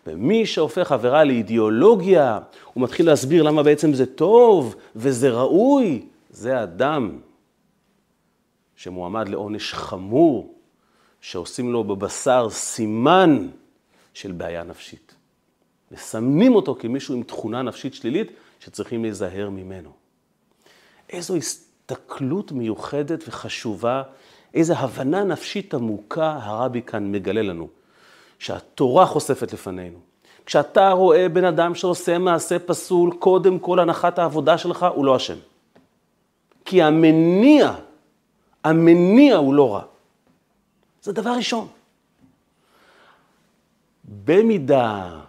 ומי 0.07 0.45
שהופך 0.45 0.91
עבירה 0.91 1.23
לאידיאולוגיה, 1.23 2.39
הוא 2.73 2.83
מתחיל 2.83 3.05
להסביר 3.05 3.43
למה 3.43 3.63
בעצם 3.63 3.93
זה 3.93 4.05
טוב 4.05 4.75
וזה 4.95 5.29
ראוי, 5.29 6.05
זה 6.29 6.63
אדם 6.63 7.19
שמועמד 8.75 9.29
לעונש 9.29 9.73
חמור, 9.73 10.53
שעושים 11.21 11.71
לו 11.71 11.83
בבשר 11.83 12.49
סימן 12.49 13.47
של 14.13 14.31
בעיה 14.31 14.63
נפשית. 14.63 15.15
מסמנים 15.91 16.55
אותו 16.55 16.75
כמישהו 16.79 17.15
עם 17.15 17.23
תכונה 17.23 17.61
נפשית 17.61 17.93
שלילית 17.93 18.31
שצריכים 18.59 19.03
להיזהר 19.03 19.49
ממנו. 19.49 19.89
איזו 21.09 21.35
הסתכלות 21.35 22.51
מיוחדת 22.51 23.23
וחשובה, 23.27 24.03
איזו 24.53 24.73
הבנה 24.73 25.23
נפשית 25.23 25.73
עמוקה 25.73 26.39
הרבי 26.41 26.81
כאן 26.81 27.11
מגלה 27.11 27.41
לנו, 27.41 27.67
שהתורה 28.43 29.05
חושפת 29.05 29.53
לפנינו. 29.53 29.97
כשאתה 30.45 30.91
רואה 30.91 31.29
בן 31.29 31.45
אדם 31.45 31.75
שעושה 31.75 32.17
מעשה 32.17 32.59
פסול, 32.59 33.13
קודם 33.19 33.59
כל 33.59 33.79
הנחת 33.79 34.19
העבודה 34.19 34.57
שלך 34.57 34.85
הוא 34.95 35.05
לא 35.05 35.15
אשם. 35.15 35.37
כי 36.65 36.81
המניע, 36.81 37.73
המניע 38.63 39.35
הוא 39.35 39.53
לא 39.53 39.73
רע. 39.73 39.81
זה 41.01 41.13
דבר 41.13 41.29
ראשון. 41.29 41.67
במידה 44.25 45.19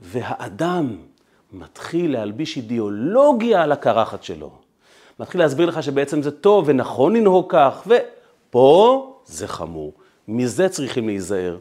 והאדם 0.00 0.96
מתחיל 1.52 2.12
להלביש 2.12 2.56
אידיאולוגיה 2.56 3.62
על 3.62 3.72
הקרחת 3.72 4.22
שלו, 4.22 4.50
מתחיל 5.20 5.40
להסביר 5.40 5.68
לך 5.68 5.82
שבעצם 5.82 6.22
זה 6.22 6.30
טוב 6.30 6.64
ונכון 6.66 7.16
לנהוג 7.16 7.46
כך, 7.48 7.86
ופה 7.86 9.20
זה 9.26 9.48
חמור. 9.48 9.92
מזה 10.28 10.68
צריכים 10.68 11.06
להיזהר. 11.06 11.56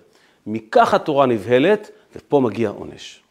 מכך 0.47 0.93
התורה 0.93 1.25
נבהלת, 1.25 1.91
ופה 2.15 2.39
מגיע 2.39 2.69
עונש. 2.69 3.21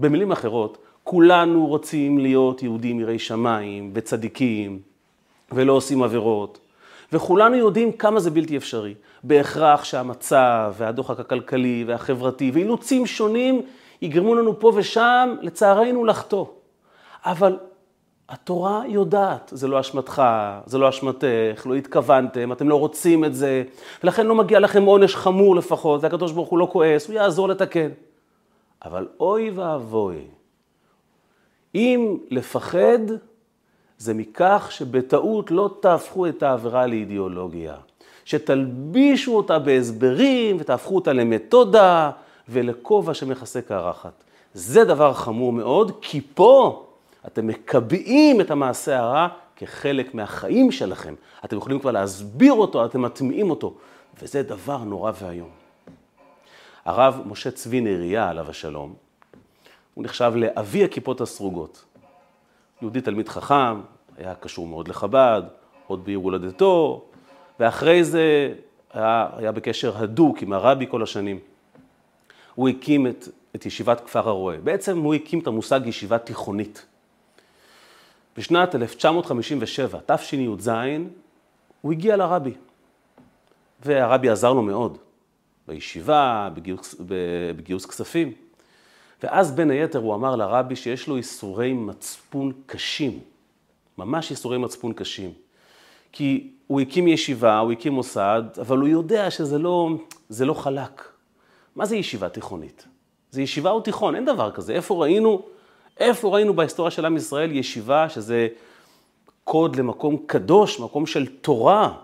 במילים 0.00 0.32
אחרות, 0.32 0.78
כולנו 1.04 1.66
רוצים 1.66 2.18
להיות 2.18 2.62
יהודים 2.62 3.00
יראי 3.00 3.18
שמיים 3.18 3.90
וצדיקים, 3.94 4.80
ולא 5.52 5.72
עושים 5.72 6.02
עבירות, 6.02 6.58
וכולנו 7.12 7.56
יודעים 7.56 7.92
כמה 7.92 8.20
זה 8.20 8.30
בלתי 8.30 8.56
אפשרי. 8.56 8.94
בהכרח 9.24 9.84
שהמצב 9.84 10.74
והדוחק 10.76 11.20
הכלכלי 11.20 11.84
והחברתי 11.86 12.50
ואילוצים 12.54 13.06
שונים 13.06 13.62
יגרמו 14.02 14.34
לנו 14.34 14.60
פה 14.60 14.72
ושם, 14.74 15.34
לצערנו, 15.40 16.04
לחטוא. 16.04 16.46
אבל 17.24 17.58
התורה 18.28 18.82
יודעת, 18.88 19.52
זה 19.54 19.68
לא 19.68 19.80
אשמתך, 19.80 20.22
זה 20.66 20.78
לא 20.78 20.88
אשמתך, 20.88 21.66
לא 21.66 21.74
התכוונתם, 21.74 22.52
אתם 22.52 22.68
לא 22.68 22.76
רוצים 22.76 23.24
את 23.24 23.34
זה, 23.34 23.62
ולכן 24.04 24.26
לא 24.26 24.34
מגיע 24.34 24.60
לכם 24.60 24.82
עונש 24.82 25.16
חמור 25.16 25.56
לפחות, 25.56 26.02
והקדוש 26.02 26.32
ברוך 26.32 26.48
הוא 26.48 26.58
לא 26.58 26.68
כועס, 26.72 27.06
הוא 27.06 27.14
יעזור 27.14 27.48
לתקן. 27.48 27.88
אבל 28.84 29.08
אוי 29.20 29.50
ואבוי, 29.50 30.24
אם 31.74 32.16
לפחד, 32.30 32.98
זה 33.98 34.14
מכך 34.14 34.68
שבטעות 34.70 35.50
לא 35.50 35.70
תהפכו 35.80 36.26
את 36.26 36.42
העבירה 36.42 36.86
לאידיאולוגיה. 36.86 37.74
שתלבישו 38.24 39.36
אותה 39.36 39.58
בהסברים 39.58 40.56
ותהפכו 40.60 40.94
אותה 40.94 41.12
למתודה 41.12 42.10
ולכובע 42.48 43.14
שמכסה 43.14 43.62
קרחת. 43.62 44.24
זה 44.54 44.84
דבר 44.84 45.12
חמור 45.12 45.52
מאוד, 45.52 45.92
כי 46.00 46.20
פה 46.34 46.85
אתם 47.26 47.46
מקבעים 47.46 48.40
את 48.40 48.50
המעשה 48.50 48.98
הרע 48.98 49.28
כחלק 49.56 50.14
מהחיים 50.14 50.72
שלכם. 50.72 51.14
אתם 51.44 51.56
יכולים 51.56 51.78
כבר 51.78 51.90
להסביר 51.90 52.52
אותו, 52.52 52.84
אתם 52.84 53.02
מטמיעים 53.02 53.50
אותו, 53.50 53.74
וזה 54.22 54.42
דבר 54.42 54.78
נורא 54.78 55.12
ואיום. 55.20 55.50
הרב 56.84 57.22
משה 57.26 57.50
צבי 57.50 57.80
נריה, 57.80 58.28
עליו 58.28 58.50
השלום, 58.50 58.94
הוא 59.94 60.04
נחשב 60.04 60.32
לאבי 60.36 60.84
הכיפות 60.84 61.20
הסרוגות. 61.20 61.84
יהודי 62.82 63.00
תלמיד 63.00 63.28
חכם, 63.28 63.80
היה 64.16 64.34
קשור 64.34 64.66
מאוד 64.66 64.88
לחב"ד, 64.88 65.42
עוד 65.86 66.04
בעיר 66.04 66.18
הולדתו, 66.18 67.04
ואחרי 67.60 68.04
זה 68.04 68.54
היה, 68.92 69.28
היה 69.36 69.52
בקשר 69.52 69.96
הדוק 69.96 70.42
עם 70.42 70.52
הרבי 70.52 70.86
כל 70.90 71.02
השנים. 71.02 71.38
הוא 72.54 72.68
הקים 72.68 73.06
את, 73.06 73.28
את 73.56 73.66
ישיבת 73.66 74.00
כפר 74.00 74.28
הרועה. 74.28 74.56
בעצם 74.56 74.98
הוא 74.98 75.14
הקים 75.14 75.38
את 75.38 75.46
המושג 75.46 75.80
ישיבה 75.84 76.18
תיכונית. 76.18 76.86
בשנת 78.38 78.74
1957, 78.74 79.98
תשי"ז, 80.06 80.70
הוא 81.80 81.92
הגיע 81.92 82.16
לרבי, 82.16 82.52
והרבי 83.84 84.28
עזר 84.28 84.52
לו 84.52 84.62
מאוד. 84.62 84.98
בישיבה, 85.68 86.48
בגיוס, 86.54 86.94
בגיוס 87.56 87.86
כספים. 87.86 88.32
ואז 89.22 89.52
בין 89.52 89.70
היתר 89.70 89.98
הוא 89.98 90.14
אמר 90.14 90.36
לרבי 90.36 90.76
שיש 90.76 91.08
לו 91.08 91.16
איסורי 91.16 91.72
מצפון 91.72 92.52
קשים, 92.66 93.20
ממש 93.98 94.30
איסורי 94.30 94.58
מצפון 94.58 94.92
קשים. 94.92 95.32
כי 96.12 96.50
הוא 96.66 96.80
הקים 96.80 97.08
ישיבה, 97.08 97.58
הוא 97.58 97.72
הקים 97.72 97.92
מוסד, 97.92 98.42
אבל 98.60 98.78
הוא 98.78 98.88
יודע 98.88 99.30
שזה 99.30 99.58
לא, 99.58 99.90
לא 100.40 100.54
חלק. 100.54 101.08
מה 101.76 101.86
זה 101.86 101.96
ישיבה 101.96 102.28
תיכונית? 102.28 102.86
זה 103.30 103.42
ישיבה 103.42 103.70
או 103.70 103.80
תיכון, 103.80 104.14
אין 104.14 104.24
דבר 104.24 104.50
כזה. 104.50 104.72
איפה 104.72 105.02
ראינו, 105.02 105.42
איפה 106.00 106.28
ראינו 106.28 106.54
בהיסטוריה 106.54 106.90
של 106.90 107.04
עם 107.04 107.16
ישראל 107.16 107.52
ישיבה 107.52 108.08
שזה 108.08 108.48
קוד 109.44 109.76
למקום 109.76 110.16
קדוש, 110.26 110.80
מקום 110.80 111.06
של 111.06 111.26
תורה, 111.26 111.94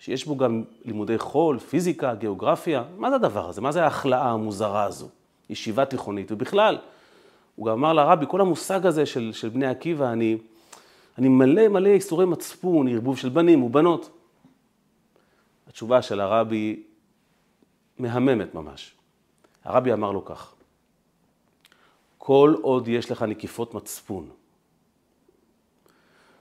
שיש 0.00 0.24
בו 0.24 0.36
גם 0.36 0.62
לימודי 0.84 1.18
חול, 1.18 1.58
פיזיקה, 1.58 2.14
גיאוגרפיה? 2.14 2.84
מה 2.96 3.10
זה 3.10 3.16
הדבר 3.16 3.48
הזה? 3.48 3.60
מה 3.60 3.72
זה 3.72 3.84
ההכלאה 3.84 4.30
המוזרה 4.30 4.84
הזו? 4.84 5.08
ישיבה 5.50 5.84
תיכונית. 5.84 6.32
ובכלל, 6.32 6.78
הוא 7.56 7.66
גם 7.66 7.72
אמר 7.72 7.92
לרבי, 7.92 8.26
כל 8.28 8.40
המושג 8.40 8.86
הזה 8.86 9.06
של, 9.06 9.30
של 9.32 9.48
בני 9.48 9.66
עקיבא, 9.66 10.12
אני, 10.12 10.36
אני 11.18 11.28
מלא 11.28 11.68
מלא 11.68 11.88
איסורי 11.88 12.26
מצפון, 12.26 12.88
ערבוב 12.88 13.18
של 13.18 13.28
בנים 13.28 13.62
ובנות. 13.62 14.10
התשובה 15.68 16.02
של 16.02 16.20
הרבי 16.20 16.82
מהממת 17.98 18.54
ממש. 18.54 18.94
הרבי 19.64 19.92
אמר 19.92 20.12
לו 20.12 20.24
כך, 20.24 20.54
כל 22.26 22.54
עוד 22.62 22.88
יש 22.88 23.10
לך 23.10 23.22
נקיפות 23.22 23.74
מצפון, 23.74 24.30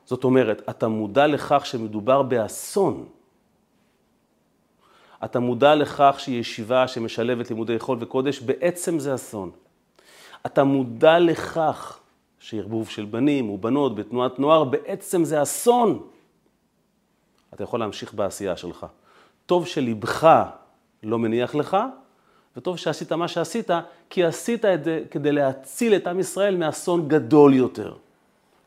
זאת 0.06 0.24
אומרת, 0.24 0.70
אתה 0.70 0.88
מודע 0.88 1.28
לכך 1.28 1.66
שמדובר 1.66 2.22
באסון, 2.22 3.08
אתה 5.24 5.40
מודע 5.40 5.76
לכך 5.76 6.16
שישיבה 6.20 6.88
שמשלבת 6.88 7.50
לימודי 7.50 7.80
חול 7.80 7.98
וקודש, 8.02 8.40
בעצם 8.40 9.00
זה 9.00 9.16
אסון. 9.16 9.52
אתה 10.46 10.64
מודע 10.64 11.20
לכך 11.20 12.00
שערבוב 12.40 12.90
של 12.90 13.06
בנים 13.06 13.50
ובנות 13.50 13.96
בתנועת 13.96 14.40
נוער, 14.40 14.64
בעצם 14.64 15.24
זה 15.24 15.42
אסון. 15.42 16.08
אתה 17.54 17.64
יכול 17.64 17.80
להמשיך 17.80 18.14
בעשייה 18.14 18.58
שלך. 18.58 18.86
טוב 19.46 19.68
שלבך 19.68 20.44
לא 21.04 21.20
מניח 21.20 21.56
לך, 21.56 21.78
וטוב 22.58 22.78
שעשית 22.78 23.12
מה 23.12 23.28
שעשית, 23.28 23.70
כי 24.10 24.24
עשית 24.24 24.66
את 24.66 24.84
זה 24.84 25.02
כדי 25.12 25.32
להציל 25.32 25.96
את 25.96 26.08
עם 26.08 26.20
ישראל 26.20 26.58
מאסון 26.58 27.08
גדול 27.08 27.54
יותר. 27.54 27.94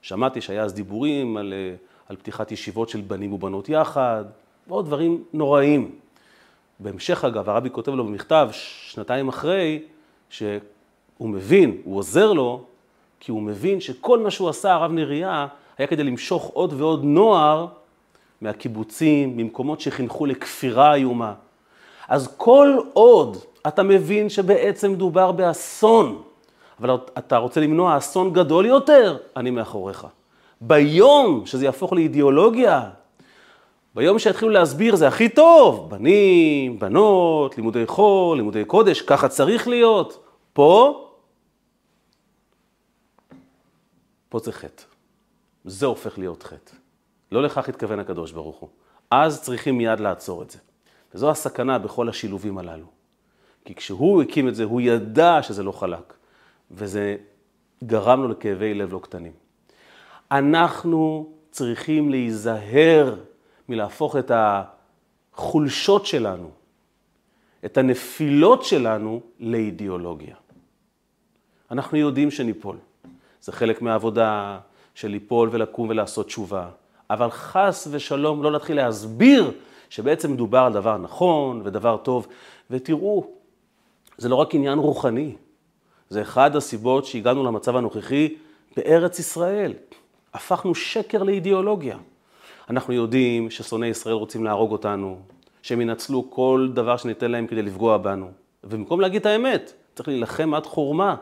שמעתי 0.03 0.41
שהיה 0.41 0.63
אז 0.63 0.75
דיבורים 0.75 1.37
על, 1.37 1.55
על 2.09 2.17
פתיחת 2.17 2.53
ישיבות 2.53 2.89
של 2.89 3.01
בנים 3.01 3.33
ובנות 3.33 3.69
יחד, 3.69 4.25
ועוד 4.69 4.87
דברים 4.87 5.25
נוראים. 5.33 5.91
בהמשך 6.79 7.25
אגב, 7.25 7.49
הרבי 7.49 7.71
כותב 7.71 7.93
לו 7.93 8.05
במכתב, 8.05 8.49
שנתיים 8.53 9.29
אחרי, 9.29 9.83
שהוא 10.31 10.61
מבין, 11.21 11.81
הוא 11.85 11.99
עוזר 11.99 12.33
לו, 12.33 12.65
כי 13.21 13.31
הוא 13.31 13.43
מבין 13.43 13.81
שכל 13.81 14.19
מה 14.19 14.31
שהוא 14.31 14.49
עשה, 14.49 14.73
הרב 14.73 14.93
נריה, 14.93 15.47
היה 15.79 15.87
כדי 15.87 16.05
למשוך 16.05 16.45
עוד 16.45 16.73
ועוד 16.73 17.05
נוער 17.05 17.67
מהקיבוצים, 18.41 19.37
ממקומות 19.37 19.81
שחינכו 19.81 20.27
לכפירה 20.27 20.95
איומה. 20.95 21.35
אז 22.09 22.35
כל 22.37 22.77
עוד 22.93 23.37
אתה 23.67 23.83
מבין 23.83 24.29
שבעצם 24.29 24.93
מדובר 24.93 25.33
באסון, 25.33 26.23
אבל 26.81 26.97
אתה 27.19 27.37
רוצה 27.37 27.61
למנוע 27.61 27.99
אסון 27.99 28.33
גדול 28.33 28.67
יותר, 28.67 29.17
אני 29.37 29.51
מאחוריך. 29.51 30.07
ביום 30.61 31.47
שזה 31.47 31.65
יהפוך 31.65 31.93
לאידיאולוגיה, 31.93 32.91
ביום 33.95 34.19
שיתחילו 34.19 34.51
להסביר 34.51 34.97
זה 34.97 35.09
הכי 35.09 35.29
טוב, 35.29 35.91
בנים, 35.91 36.79
בנות, 36.79 37.57
לימודי 37.57 37.87
חול, 37.87 38.37
לימודי 38.37 38.65
קודש, 38.65 39.03
ככה 39.03 39.29
צריך 39.29 39.69
להיות. 39.69 40.25
פה, 40.53 41.05
פה 44.29 44.39
זה 44.39 44.53
חטא. 44.53 44.83
זה 45.65 45.87
הופך 45.87 46.19
להיות 46.19 46.43
חטא. 46.43 46.73
לא 47.33 47.43
לכך 47.43 47.69
התכוון 47.69 47.99
הקדוש 47.99 48.33
ברוך 48.33 48.57
הוא. 48.57 48.69
אז 49.11 49.43
צריכים 49.43 49.79
מיד 49.79 50.01
לעצור 50.01 50.43
את 50.43 50.51
זה. 50.51 50.59
וזו 51.15 51.31
הסכנה 51.31 51.79
בכל 51.79 52.09
השילובים 52.09 52.59
הללו. 52.59 52.98
כי 53.69 53.75
כשהוא 53.75 54.23
הקים 54.23 54.49
את 54.49 54.55
זה, 54.55 54.65
הוא 54.65 54.81
ידע 54.81 55.43
שזה 55.43 55.63
לא 55.63 55.73
חלק, 55.73 56.15
וזה 56.71 57.17
גרם 57.85 58.23
לו 58.23 58.29
לכאבי 58.29 58.75
לב 58.75 58.93
לא 58.93 58.99
קטנים. 58.99 59.33
אנחנו 60.31 61.29
צריכים 61.51 62.11
להיזהר 62.11 63.15
מלהפוך 63.69 64.17
את 64.17 64.33
החולשות 64.35 66.07
שלנו, 66.07 66.51
את 67.65 67.79
הנפילות 67.79 68.65
שלנו, 68.65 69.21
לאידיאולוגיה. 69.41 70.37
אנחנו 71.71 71.99
יודעים 71.99 72.31
שניפול. 72.31 72.77
זה 73.41 73.53
חלק 73.53 73.83
מהעבודה 73.83 74.59
של 74.95 75.09
ליפול 75.09 75.49
ולקום 75.53 75.89
ולעשות 75.89 76.27
תשובה. 76.27 76.69
אבל 77.11 77.31
חס 77.31 77.89
ושלום 77.91 78.43
לא 78.43 78.53
להתחיל 78.53 78.77
להסביר 78.77 79.53
שבעצם 79.91 80.33
מדובר 80.33 80.59
על 80.59 80.73
דבר 80.73 80.99
נכון 80.99 81.61
ודבר 81.65 81.97
טוב. 81.97 82.27
ותראו, 82.71 83.38
זה 84.19 84.29
לא 84.29 84.35
רק 84.35 84.55
עניין 84.55 84.79
רוחני, 84.79 85.35
זה 86.09 86.23
אחד 86.23 86.57
הסיבות 86.57 87.05
שהגענו 87.05 87.45
למצב 87.45 87.77
הנוכחי 87.77 88.35
בארץ 88.77 89.19
ישראל. 89.19 89.73
הפכנו 90.35 90.75
שקר 90.75 91.23
לאידיאולוגיה. 91.23 91.99
אנחנו 92.71 92.93
יודעים 92.93 93.51
ששונאי 93.51 93.89
ישראל 93.89 94.15
רוצים 94.15 94.45
להרוג 94.45 94.73
אותנו, 94.73 95.19
שהם 95.63 95.81
ינצלו 95.81 96.31
כל 96.31 96.69
דבר 96.75 96.97
שניתן 96.97 97.31
להם 97.31 97.47
כדי 97.47 97.63
לפגוע 97.63 97.97
בנו. 97.97 98.31
ובמקום 98.65 99.01
להגיד 99.01 99.21
את 99.21 99.27
האמת, 99.27 99.73
צריך 99.95 100.09
להילחם 100.09 100.55
עד 100.55 100.67
חורמה. 100.67 101.17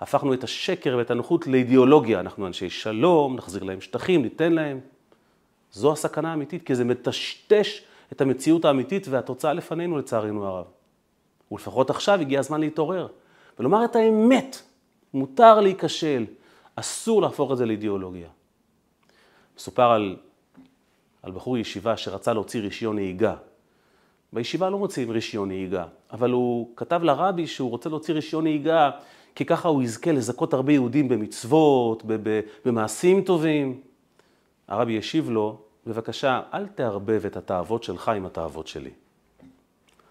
הפכנו 0.00 0.34
את 0.34 0.44
השקר 0.44 0.94
ואת 0.98 1.10
הנוחות 1.10 1.46
לאידיאולוגיה. 1.46 2.20
אנחנו 2.20 2.46
אנשי 2.46 2.70
שלום, 2.70 3.36
נחזיר 3.36 3.62
להם 3.62 3.80
שטחים, 3.80 4.22
ניתן 4.22 4.52
להם. 4.52 4.80
זו 5.72 5.92
הסכנה 5.92 6.30
האמיתית, 6.30 6.66
כי 6.66 6.74
זה 6.74 6.84
מטשטש 6.84 7.82
את 8.12 8.20
המציאות 8.20 8.64
האמיתית 8.64 9.08
והתוצאה 9.08 9.52
לפנינו 9.52 9.98
לצערנו 9.98 10.46
הרב. 10.46 10.64
ולפחות 11.52 11.90
עכשיו 11.90 12.20
הגיע 12.20 12.40
הזמן 12.40 12.60
להתעורר 12.60 13.06
ולומר 13.58 13.84
את 13.84 13.96
האמת. 13.96 14.62
מותר 15.14 15.60
להיכשל, 15.60 16.26
אסור 16.76 17.22
להפוך 17.22 17.52
את 17.52 17.56
זה 17.56 17.66
לאידיאולוגיה. 17.66 18.28
מסופר 19.56 19.90
על 19.90 20.16
על 21.26 21.32
בחור 21.32 21.58
ישיבה 21.58 21.96
שרצה 21.96 22.32
להוציא 22.32 22.60
רישיון 22.60 22.96
נהיגה. 22.96 23.34
בישיבה 24.32 24.70
לא 24.70 24.78
מוציאים 24.78 25.10
רישיון 25.10 25.48
נהיגה, 25.48 25.84
אבל 26.12 26.30
הוא 26.30 26.70
כתב 26.76 27.00
לרבי 27.02 27.46
שהוא 27.46 27.70
רוצה 27.70 27.88
להוציא 27.88 28.14
רישיון 28.14 28.44
נהיגה, 28.44 28.90
כי 29.34 29.44
ככה 29.44 29.68
הוא 29.68 29.82
יזכה 29.82 30.12
לזכות 30.12 30.54
הרבה 30.54 30.72
יהודים 30.72 31.08
במצוות, 31.08 32.02
במעשים 32.64 33.22
טובים. 33.22 33.80
הרבי 34.68 34.98
השיב 34.98 35.30
לו, 35.30 35.58
בבקשה, 35.86 36.40
אל 36.54 36.66
תערבב 36.66 37.26
את 37.26 37.36
התאוות 37.36 37.82
שלך 37.82 38.08
עם 38.08 38.26
התאוות 38.26 38.66
שלי. 38.66 38.90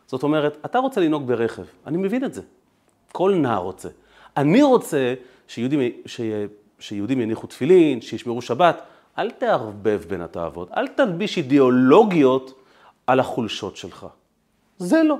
זאת 0.07 0.23
אומרת, 0.23 0.57
אתה 0.65 0.79
רוצה 0.79 1.01
לנהוג 1.01 1.27
ברכב, 1.27 1.63
אני 1.87 1.97
מבין 1.97 2.23
את 2.25 2.33
זה. 2.33 2.41
כל 3.11 3.35
נער 3.35 3.61
רוצה. 3.61 3.89
אני 4.37 4.63
רוצה 4.63 5.13
שיהודים, 5.47 5.79
שיהודים 6.79 7.21
יניחו 7.21 7.47
תפילין, 7.47 8.01
שישמרו 8.01 8.41
שבת. 8.41 8.81
אל 9.17 9.31
תערבב 9.31 10.03
בין 10.07 10.21
התאוות, 10.21 10.71
אל 10.71 10.87
תלביש 10.87 11.37
אידיאולוגיות 11.37 12.59
על 13.07 13.19
החולשות 13.19 13.77
שלך. 13.77 14.07
זה 14.77 15.03
לא. 15.03 15.17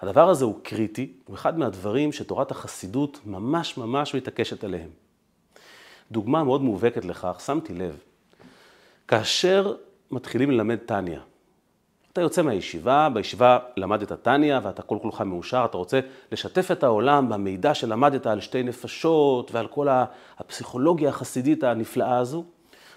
הדבר 0.00 0.28
הזה 0.28 0.44
הוא 0.44 0.54
קריטי, 0.62 1.12
הוא 1.24 1.34
אחד 1.34 1.58
מהדברים 1.58 2.12
שתורת 2.12 2.50
החסידות 2.50 3.20
ממש 3.26 3.76
ממש 3.76 4.14
מתעקשת 4.14 4.64
עליהם. 4.64 4.90
דוגמה 6.12 6.44
מאוד 6.44 6.62
מובהקת 6.62 7.04
לכך, 7.04 7.40
שמתי 7.46 7.74
לב, 7.74 7.98
כאשר 9.08 9.74
מתחילים 10.10 10.50
ללמד 10.50 10.76
טניה, 10.76 11.20
אתה 12.18 12.24
יוצא 12.24 12.42
מהישיבה, 12.42 13.08
בישיבה 13.12 13.58
למדת 13.76 14.12
טניה 14.12 14.60
ואתה 14.62 14.82
כל 14.82 14.98
כולך 15.02 15.20
מאושר, 15.20 15.64
אתה 15.64 15.76
רוצה 15.76 16.00
לשתף 16.32 16.70
את 16.70 16.82
העולם 16.82 17.28
במידע 17.28 17.74
שלמדת 17.74 18.26
על 18.26 18.40
שתי 18.40 18.62
נפשות 18.62 19.50
ועל 19.52 19.66
כל 19.66 19.88
הפסיכולוגיה 20.38 21.08
החסידית 21.08 21.64
הנפלאה 21.64 22.18
הזו, 22.18 22.44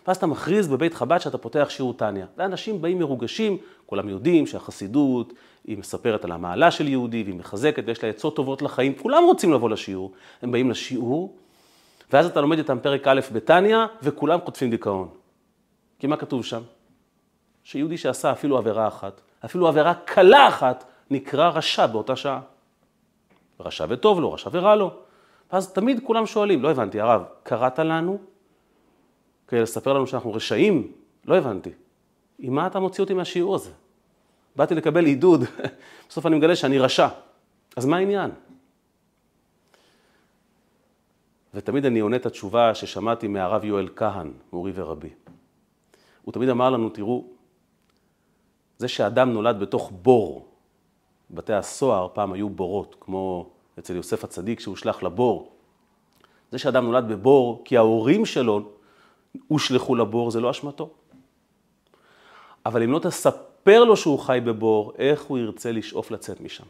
ואז 0.07 0.17
אתה 0.17 0.27
מכריז 0.27 0.67
בבית 0.67 0.93
חב"ד 0.93 1.17
שאתה 1.17 1.37
פותח 1.37 1.67
שיעור 1.69 1.93
טניה. 1.93 2.25
ואנשים 2.37 2.81
באים 2.81 2.99
מרוגשים, 2.99 3.57
כולם 3.85 4.09
יודעים 4.09 4.47
שהחסידות 4.47 5.33
היא 5.65 5.77
מספרת 5.77 6.25
על 6.25 6.31
המעלה 6.31 6.71
של 6.71 6.87
יהודי 6.87 7.23
והיא 7.23 7.35
מחזקת 7.35 7.83
ויש 7.87 8.03
לה 8.03 8.09
עצות 8.09 8.35
טובות 8.35 8.61
לחיים, 8.61 8.93
כולם 8.93 9.23
רוצים 9.23 9.53
לבוא 9.53 9.69
לשיעור, 9.69 10.11
הם 10.41 10.51
באים 10.51 10.71
לשיעור, 10.71 11.35
ואז 12.13 12.25
אתה 12.25 12.41
לומד 12.41 12.57
איתם 12.57 12.77
פרק 12.81 13.07
א' 13.07 13.19
בטניה 13.33 13.85
וכולם 14.03 14.39
חוטפים 14.45 14.69
דיכאון. 14.69 15.07
כי 15.99 16.07
מה 16.07 16.17
כתוב 16.17 16.45
שם? 16.45 16.61
שיהודי 17.63 17.97
שעשה 17.97 18.31
אפילו 18.31 18.57
עבירה 18.57 18.87
אחת, 18.87 19.21
אפילו 19.45 19.67
עבירה 19.67 19.93
קלה 19.93 20.47
אחת, 20.47 20.83
נקרא 21.09 21.49
רשע 21.49 21.85
באותה 21.85 22.15
שעה. 22.15 22.41
רשע 23.59 23.85
וטוב 23.89 24.19
לו, 24.19 24.33
רשע 24.33 24.49
ורע 24.53 24.75
לו. 24.75 24.91
ואז 25.53 25.73
תמיד 25.73 26.01
כולם 26.03 26.25
שואלים, 26.25 26.63
לא 26.63 26.71
הבנתי, 26.71 27.01
הרב, 27.01 27.23
קראת 27.43 27.79
לנו 27.79 28.19
כדי 29.47 29.61
לספר 29.61 29.93
לנו 29.93 30.07
שאנחנו 30.07 30.33
רשעים? 30.33 30.91
לא 31.25 31.37
הבנתי. 31.37 31.71
עם 32.39 32.55
מה 32.55 32.67
אתה 32.67 32.79
מוציא 32.79 33.03
אותי 33.03 33.13
מהשיעור 33.13 33.55
הזה? 33.55 33.71
באתי 34.55 34.75
לקבל 34.75 35.05
עידוד, 35.05 35.43
בסוף 36.09 36.25
אני 36.25 36.35
מגלה 36.35 36.55
שאני 36.55 36.79
רשע. 36.79 37.07
אז 37.75 37.85
מה 37.85 37.97
העניין? 37.97 38.31
ותמיד 41.53 41.85
אני 41.85 41.99
עונה 41.99 42.15
את 42.15 42.25
התשובה 42.25 42.75
ששמעתי 42.75 43.27
מהרב 43.27 43.65
יואל 43.65 43.89
כהן, 43.95 44.31
מורי 44.53 44.71
ורבי. 44.75 45.09
הוא 46.21 46.33
תמיד 46.33 46.49
אמר 46.49 46.69
לנו, 46.69 46.89
תראו, 46.89 47.25
זה 48.81 48.87
שאדם 48.87 49.33
נולד 49.33 49.59
בתוך 49.59 49.91
בור, 50.01 50.45
בתי 51.31 51.53
הסוהר 51.53 52.07
פעם 52.13 52.33
היו 52.33 52.49
בורות, 52.49 52.95
כמו 52.99 53.49
אצל 53.79 53.95
יוסף 53.95 54.23
הצדיק 54.23 54.59
שהושלך 54.59 55.03
לבור. 55.03 55.51
זה 56.51 56.57
שאדם 56.57 56.85
נולד 56.85 57.07
בבור 57.07 57.61
כי 57.65 57.77
ההורים 57.77 58.25
שלו 58.25 58.69
הושלכו 59.47 59.95
לבור, 59.95 60.31
זה 60.31 60.39
לא 60.39 60.51
אשמתו. 60.51 60.89
אבל 62.65 62.83
אם 62.83 62.91
לא 62.91 62.99
תספר 62.99 63.83
לו 63.83 63.97
שהוא 63.97 64.19
חי 64.19 64.39
בבור, 64.43 64.93
איך 64.97 65.23
הוא 65.23 65.37
ירצה 65.37 65.71
לשאוף 65.71 66.11
לצאת 66.11 66.41
משם? 66.41 66.65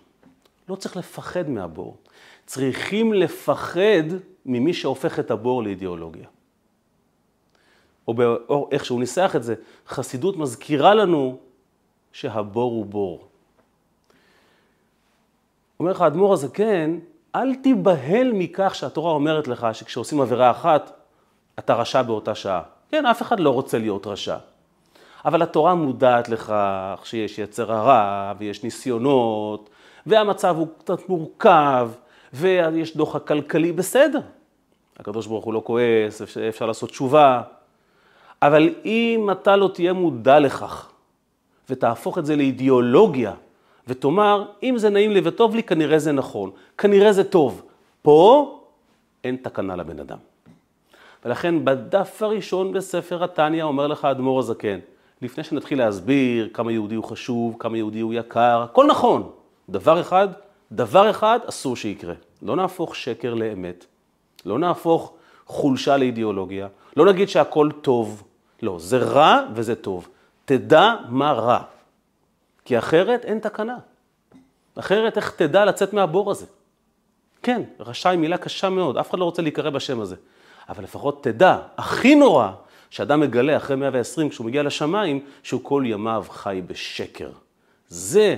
לא 0.70 0.76
צריך 0.76 0.98
לפחד 0.98 1.50
מהבור. 1.50 1.98
צריכים 2.46 3.14
לפחד 3.14 4.04
ממי 4.46 4.74
שהופך 4.74 5.20
את 5.20 5.32
הבור 5.32 5.64
לאידיאולוגיה. 5.64 6.28
או, 8.08 8.14
או 8.50 8.70
איך 8.72 8.86
שהוא 8.86 9.00
ניסח 9.00 9.36
את 9.36 9.44
זה, 9.44 9.56
חסידות 9.88 10.38
מזכירה 10.38 10.94
לנו 10.94 11.40
שהבור 12.14 12.72
הוא 12.72 12.86
בור. 12.86 13.28
אומר 15.80 15.92
לך 15.92 16.02
האדמו"ר 16.02 16.34
הזה, 16.34 16.48
כן, 16.50 16.92
אל 17.36 17.56
תיבהל 17.56 18.32
מכך 18.34 18.76
שהתורה 18.76 19.12
אומרת 19.12 19.48
לך 19.48 19.68
שכשעושים 19.74 20.22
עבירה 20.22 20.52
אחת, 20.52 20.92
אתה 21.60 21.74
רשע 21.74 22.02
באותה 22.02 22.36
שעה. 22.36 22.62
כן, 22.90 23.06
אף 23.06 23.22
אחד 23.22 23.40
לא 23.40 23.50
רוצה 23.50 23.78
להיות 23.78 24.08
רשע. 24.08 24.38
אבל 25.26 25.42
התורה 25.42 25.76
מודעת 25.76 26.30
לכך 26.30 27.02
שיש 27.04 27.40
יצר 27.40 27.72
הרע 27.74 28.34
ויש 28.38 28.64
ניסיונות, 28.64 29.70
והמצב 30.06 30.56
הוא 30.58 30.68
קצת 30.80 31.10
מורכב, 31.10 31.92
ויש 32.34 32.98
דוחק 32.98 33.28
כלכלי, 33.28 33.72
בסדר. 33.72 34.20
הקדוש 35.00 35.28
ברוך 35.28 35.46
הוא 35.46 35.54
לא 35.54 35.62
כועס, 35.66 36.22
אפשר 36.50 36.66
לעשות 36.66 36.90
תשובה. 36.90 37.42
אבל 38.42 38.70
אם 38.86 39.30
אתה 39.32 39.56
לא 39.56 39.70
תהיה 39.74 39.94
מודע 39.94 40.40
לכך, 40.40 40.92
ותהפוך 41.72 42.18
את 42.18 42.26
זה 42.26 42.36
לאידיאולוגיה, 42.36 43.34
ותאמר, 43.88 44.46
אם 44.64 44.78
זה 44.78 44.90
נעים 44.90 45.12
לי 45.12 45.22
וטוב 45.24 45.56
לי, 45.56 45.64
כנראה 45.64 46.00
זה 46.00 46.12
נכון, 46.12 46.50
כנראה 46.78 47.14
זה 47.14 47.24
טוב. 47.24 47.62
פה 48.02 48.60
אין 49.24 49.36
תקנה 49.42 49.76
לבן 49.76 50.00
אדם. 50.00 50.18
ולכן 51.26 51.66
בדף 51.66 52.24
הראשון 52.24 52.74
בספר 52.74 53.24
התניא 53.24 53.64
אומר 53.64 53.88
לך 53.88 54.06
אדמו"ר 54.06 54.40
הזקן, 54.40 54.80
לפני 55.22 55.44
שנתחיל 55.44 55.78
להסביר 55.78 56.50
כמה 56.54 56.72
יהודי 56.72 56.96
הוא 56.96 57.04
חשוב, 57.04 57.56
כמה 57.60 57.78
יהודי 57.78 58.00
הוא 58.00 58.14
יקר, 58.14 58.62
הכל 58.62 58.86
נכון. 58.86 59.30
דבר 59.70 60.02
אחד, 60.02 60.28
דבר 60.72 61.10
אחד 61.10 61.40
אסור 61.46 61.76
שיקרה. 61.76 62.14
לא 62.42 62.56
נהפוך 62.56 62.96
שקר 62.96 63.34
לאמת, 63.34 63.86
לא 64.46 64.60
נהפוך 64.60 65.14
חולשה 65.46 65.98
לאידיאולוגיה, 65.98 66.68
לא 66.98 67.06
נגיד 67.06 67.30
שהכל 67.30 67.70
טוב. 67.82 68.24
לא, 68.62 68.76
זה 68.80 68.98
רע 68.98 69.40
וזה 69.54 69.76
טוב. 69.76 70.08
תדע 70.52 70.96
מה 71.10 71.32
רע. 71.32 71.64
כי 72.66 72.78
אחרת 72.78 73.26
אין 73.26 73.40
תקנה. 73.40 73.78
אחרת 74.76 75.18
איך 75.18 75.32
תדע 75.32 75.66
לצאת 75.66 75.94
מהבור 75.94 76.32
הזה? 76.32 76.46
כן, 77.44 77.62
רשאי 77.80 78.18
מילה 78.18 78.38
קשה 78.38 78.70
מאוד, 78.70 78.98
אף 78.98 79.10
אחד 79.10 79.20
לא 79.20 79.26
רוצה 79.26 79.42
להיקרא 79.42 79.70
בשם 79.70 80.02
הזה. 80.02 80.16
אבל 80.70 80.84
לפחות 80.84 81.24
תדע, 81.24 81.58
הכי 81.78 82.16
נורא, 82.16 82.52
שאדם 82.90 83.20
מגלה 83.20 83.58
אחרי 83.58 83.76
120, 83.76 84.30
כשהוא 84.30 84.46
מגיע 84.46 84.64
לשמיים, 84.64 85.26
שהוא 85.44 85.62
כל 85.64 85.84
ימיו 85.86 86.26
חי 86.30 86.62
בשקר. 86.68 87.30
זה 87.88 88.38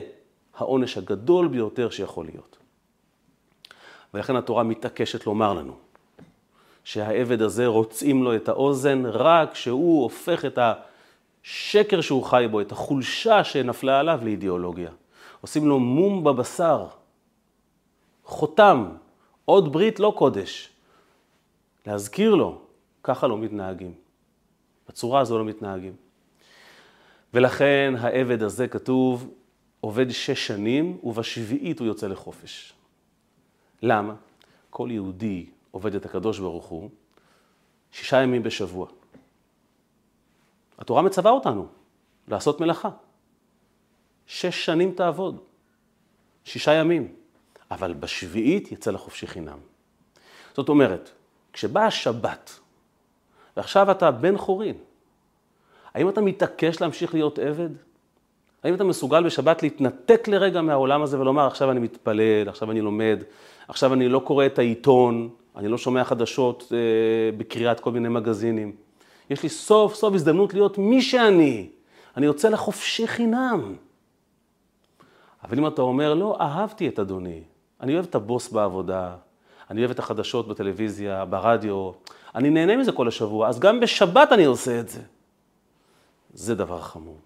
העונש 0.57 0.97
הגדול 0.97 1.47
ביותר 1.47 1.89
שיכול 1.89 2.25
להיות. 2.25 2.57
ולכן 4.13 4.35
התורה 4.35 4.63
מתעקשת 4.63 5.25
לומר 5.25 5.53
לנו 5.53 5.73
שהעבד 6.83 7.41
הזה 7.41 7.67
רוצים 7.67 8.23
לו 8.23 8.35
את 8.35 8.49
האוזן 8.49 9.05
רק 9.05 9.51
כשהוא 9.51 10.03
הופך 10.03 10.45
את 10.45 10.59
השקר 11.45 12.01
שהוא 12.01 12.23
חי 12.23 12.45
בו, 12.51 12.61
את 12.61 12.71
החולשה 12.71 13.43
שנפלה 13.43 13.99
עליו 13.99 14.19
לאידיאולוגיה. 14.23 14.91
עושים 15.41 15.67
לו 15.67 15.79
מום 15.79 16.23
בבשר, 16.23 16.87
חותם, 18.25 18.89
עוד 19.45 19.73
ברית 19.73 19.99
לא 19.99 20.13
קודש. 20.17 20.69
להזכיר 21.85 22.35
לו, 22.35 22.61
ככה 23.03 23.27
לא 23.27 23.37
מתנהגים. 23.37 23.93
בצורה 24.87 25.19
הזו 25.19 25.37
לא 25.37 25.45
מתנהגים. 25.45 25.95
ולכן 27.33 27.93
העבד 27.99 28.43
הזה 28.43 28.67
כתוב, 28.67 29.29
עובד 29.79 30.09
שש 30.09 30.47
שנים 30.47 30.97
ובשביעית 31.03 31.79
הוא 31.79 31.87
יוצא 31.87 32.07
לחופש. 32.07 32.73
למה? 33.81 34.15
כל 34.69 34.89
יהודי 34.91 35.45
עובד 35.71 35.95
את 35.95 36.05
הקדוש 36.05 36.39
ברוך 36.39 36.65
הוא 36.65 36.89
שישה 37.91 38.21
ימים 38.21 38.43
בשבוע. 38.43 38.87
התורה 40.83 41.01
מצווה 41.01 41.31
אותנו 41.31 41.67
לעשות 42.27 42.61
מלאכה. 42.61 42.89
שש 44.27 44.65
שנים 44.65 44.91
תעבוד, 44.91 45.39
שישה 46.43 46.73
ימים, 46.73 47.07
אבל 47.71 47.93
בשביעית 47.93 48.71
יצא 48.71 48.91
לחופשי 48.91 49.27
חינם. 49.27 49.57
זאת 50.53 50.69
אומרת, 50.69 51.09
כשבאה 51.53 51.85
השבת, 51.85 52.59
ועכשיו 53.57 53.91
אתה 53.91 54.11
בן 54.11 54.37
חורין, 54.37 54.75
האם 55.93 56.09
אתה 56.09 56.21
מתעקש 56.21 56.81
להמשיך 56.81 57.13
להיות 57.13 57.39
עבד? 57.39 57.69
האם 58.63 58.73
אתה 58.73 58.83
מסוגל 58.83 59.23
בשבת 59.23 59.63
להתנתק 59.63 60.27
לרגע 60.27 60.61
מהעולם 60.61 61.01
הזה 61.01 61.19
ולומר, 61.19 61.47
עכשיו 61.47 61.71
אני 61.71 61.79
מתפלל, 61.79 62.49
עכשיו 62.49 62.71
אני 62.71 62.81
לומד, 62.81 63.23
עכשיו 63.67 63.93
אני 63.93 64.09
לא 64.09 64.19
קורא 64.19 64.45
את 64.45 64.59
העיתון, 64.59 65.29
אני 65.55 65.67
לא 65.67 65.77
שומע 65.77 66.03
חדשות 66.03 66.71
אה, 66.71 67.37
בקריאת 67.37 67.79
כל 67.79 67.91
מיני 67.91 68.09
מגזינים. 68.09 68.82
יש 69.33 69.43
לי 69.43 69.49
סוף 69.49 69.95
סוף 69.95 70.13
הזדמנות 70.13 70.53
להיות 70.53 70.77
מי 70.77 71.01
שאני. 71.01 71.69
אני 72.17 72.25
יוצא 72.25 72.49
לחופשי 72.49 73.07
חינם. 73.07 73.75
אבל 75.43 75.57
אם 75.57 75.67
אתה 75.67 75.81
אומר, 75.81 76.13
לא, 76.13 76.37
אהבתי 76.39 76.87
את 76.87 76.99
אדוני, 76.99 77.41
אני 77.81 77.93
אוהב 77.93 78.05
את 78.05 78.15
הבוס 78.15 78.49
בעבודה, 78.49 79.15
אני 79.69 79.79
אוהב 79.79 79.91
את 79.91 79.99
החדשות 79.99 80.47
בטלוויזיה, 80.47 81.25
ברדיו, 81.25 81.91
אני 82.35 82.49
נהנה 82.49 82.77
מזה 82.77 82.91
כל 82.91 83.07
השבוע, 83.07 83.47
אז 83.47 83.59
גם 83.59 83.79
בשבת 83.79 84.31
אני 84.31 84.45
עושה 84.45 84.79
את 84.79 84.89
זה. 84.89 84.99
זה 86.33 86.55
דבר 86.55 86.81
חמור. 86.81 87.17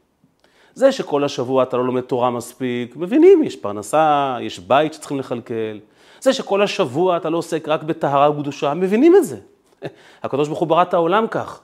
זה 0.74 0.92
שכל 0.92 1.24
השבוע 1.24 1.64
אתה 1.64 1.78
לא 1.78 1.86
לומד 1.86 2.02
תורה 2.02 2.32
מספיק, 2.32 2.96
מבינים, 2.96 3.44
יש 3.44 3.56
פרנסה, 3.56 4.38
יש 4.42 4.60
בית 4.60 4.94
שצריכים 4.94 5.20
לכלכל. 5.20 5.78
זה 6.20 6.34
שכל 6.34 6.62
השבוע 6.62 7.18
אתה 7.18 7.30
לא 7.30 7.38
עוסק 7.38 7.68
רק 7.68 7.84
בטהרה 7.84 8.32
וקדושה, 8.32 8.74
מבינים 8.74 9.16
את 9.16 9.26
זה. 9.26 9.40
הקדוש 10.24 10.48
ברוך 10.48 10.60
הוא 10.60 10.68
ברא 10.68 10.82
את 10.82 10.94
העולם 10.94 11.28
כך. 11.28 11.62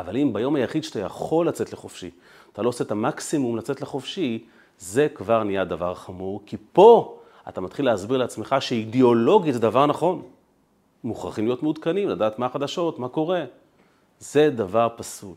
אבל 0.00 0.16
אם 0.16 0.32
ביום 0.32 0.56
היחיד 0.56 0.84
שאתה 0.84 1.00
יכול 1.00 1.48
לצאת 1.48 1.72
לחופשי, 1.72 2.10
אתה 2.52 2.62
לא 2.62 2.68
עושה 2.68 2.84
את 2.84 2.90
המקסימום 2.90 3.56
לצאת 3.56 3.80
לחופשי, 3.80 4.44
זה 4.78 5.08
כבר 5.14 5.44
נהיה 5.44 5.64
דבר 5.64 5.94
חמור, 5.94 6.42
כי 6.46 6.56
פה 6.72 7.20
אתה 7.48 7.60
מתחיל 7.60 7.84
להסביר 7.84 8.18
לעצמך 8.18 8.56
שאידיאולוגית 8.60 9.54
זה 9.54 9.60
דבר 9.60 9.86
נכון. 9.86 10.22
מוכרחים 11.04 11.44
להיות 11.44 11.62
מעודכנים, 11.62 12.08
לדעת 12.08 12.38
מה 12.38 12.46
החדשות, 12.46 12.98
מה 12.98 13.08
קורה. 13.08 13.44
זה 14.18 14.50
דבר 14.50 14.88
פסול. 14.96 15.34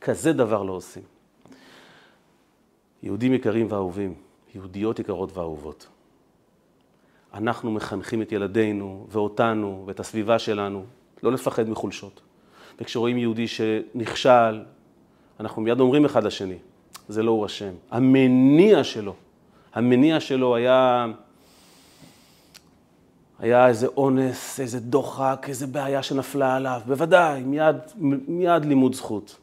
כזה 0.00 0.32
דבר 0.32 0.62
לא 0.62 0.72
עושים. 0.72 1.02
יהודים 3.02 3.34
יקרים 3.34 3.66
ואהובים, 3.70 4.14
יהודיות 4.54 4.98
יקרות 4.98 5.36
ואהובות. 5.36 5.86
אנחנו 7.34 7.70
מחנכים 7.70 8.22
את 8.22 8.32
ילדינו 8.32 9.06
ואותנו 9.08 9.84
ואת 9.86 10.00
הסביבה 10.00 10.38
שלנו 10.38 10.84
לא 11.22 11.32
לפחד 11.32 11.68
מחולשות. 11.68 12.20
וכשרואים 12.80 13.18
יהודי 13.18 13.48
שנכשל, 13.48 14.62
אנחנו 15.40 15.62
מיד 15.62 15.80
אומרים 15.80 16.04
אחד 16.04 16.24
לשני, 16.24 16.58
זה 17.08 17.22
לא 17.22 17.30
הוא 17.30 17.46
אשם. 17.46 17.72
המניע 17.90 18.84
שלו, 18.84 19.14
המניע 19.74 20.20
שלו 20.20 20.56
היה, 20.56 21.06
היה 23.38 23.68
איזה 23.68 23.86
אונס, 23.86 24.60
איזה 24.60 24.80
דוחק, 24.80 25.46
איזה 25.48 25.66
בעיה 25.66 26.02
שנפלה 26.02 26.56
עליו, 26.56 26.80
בוודאי, 26.86 27.42
מיד, 27.42 27.76
מיד 28.28 28.64
לימוד 28.64 28.94
זכות. 28.94 29.38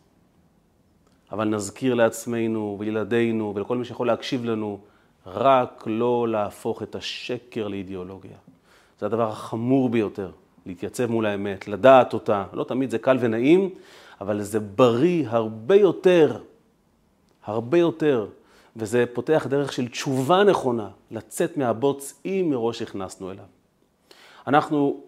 אבל 1.31 1.47
נזכיר 1.47 1.93
לעצמנו 1.93 2.77
וילדינו 2.79 3.53
ולכל 3.55 3.77
מי 3.77 3.85
שיכול 3.85 4.07
להקשיב 4.07 4.45
לנו, 4.45 4.79
רק 5.25 5.83
לא 5.87 6.27
להפוך 6.27 6.83
את 6.83 6.95
השקר 6.95 7.67
לאידיאולוגיה. 7.67 8.37
זה 8.99 9.05
הדבר 9.05 9.29
החמור 9.29 9.89
ביותר, 9.89 10.31
להתייצב 10.65 11.05
מול 11.05 11.25
האמת, 11.25 11.67
לדעת 11.67 12.13
אותה. 12.13 12.45
לא 12.53 12.63
תמיד 12.63 12.89
זה 12.89 12.97
קל 12.97 13.17
ונעים, 13.19 13.69
אבל 14.21 14.41
זה 14.41 14.59
בריא 14.59 15.29
הרבה 15.29 15.75
יותר, 15.75 16.41
הרבה 17.45 17.77
יותר, 17.77 18.27
וזה 18.75 19.05
פותח 19.13 19.47
דרך 19.49 19.73
של 19.73 19.87
תשובה 19.87 20.43
נכונה, 20.43 20.89
לצאת 21.11 21.57
מהבוץ 21.57 22.21
אם 22.25 22.47
מראש 22.49 22.81
הכנסנו 22.81 23.31
אליו. 23.31 23.45
אנחנו 24.47 25.03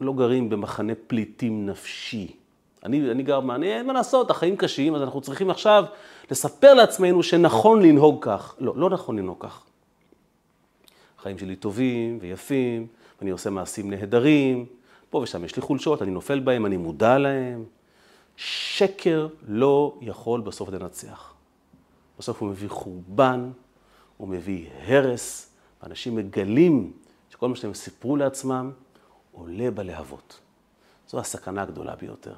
לא 0.00 0.12
גרים 0.12 0.50
במחנה 0.50 0.92
פליטים 1.06 1.66
נפשי. 1.66 2.36
אני, 2.84 3.10
אני 3.10 3.22
גר, 3.22 3.40
אני, 3.54 3.72
אין 3.74 3.86
מה 3.86 3.92
לעשות, 3.92 4.30
החיים 4.30 4.56
קשים, 4.56 4.94
אז 4.94 5.02
אנחנו 5.02 5.20
צריכים 5.20 5.50
עכשיו 5.50 5.84
לספר 6.30 6.74
לעצמנו 6.74 7.22
שנכון 7.22 7.82
לנהוג 7.82 8.24
כך. 8.24 8.54
לא, 8.58 8.76
לא 8.76 8.90
נכון 8.90 9.18
לנהוג 9.18 9.36
כך. 9.40 9.64
החיים 11.18 11.38
שלי 11.38 11.56
טובים 11.56 12.18
ויפים, 12.20 12.86
ואני 13.20 13.30
עושה 13.30 13.50
מעשים 13.50 13.90
נהדרים, 13.90 14.66
פה 15.10 15.18
ושם 15.18 15.44
יש 15.44 15.56
לי 15.56 15.62
חולשות, 15.62 16.02
אני 16.02 16.10
נופל 16.10 16.40
בהם, 16.40 16.66
אני 16.66 16.76
מודע 16.76 17.18
להם. 17.18 17.64
שקר 18.36 19.28
לא 19.48 19.98
יכול 20.00 20.40
בסוף 20.40 20.68
לנצח. 20.68 21.34
בסוף 22.18 22.42
הוא 22.42 22.48
מביא 22.48 22.68
חורבן, 22.68 23.50
הוא 24.16 24.28
מביא 24.28 24.68
הרס, 24.86 25.50
ואנשים 25.82 26.16
מגלים 26.16 26.92
שכל 27.30 27.48
מה 27.48 27.56
שהם 27.56 27.74
סיפרו 27.74 28.16
לעצמם 28.16 28.70
עולה 29.32 29.70
בלהבות. 29.70 30.40
זו 31.08 31.20
הסכנה 31.20 31.62
הגדולה 31.62 31.96
ביותר. 31.96 32.34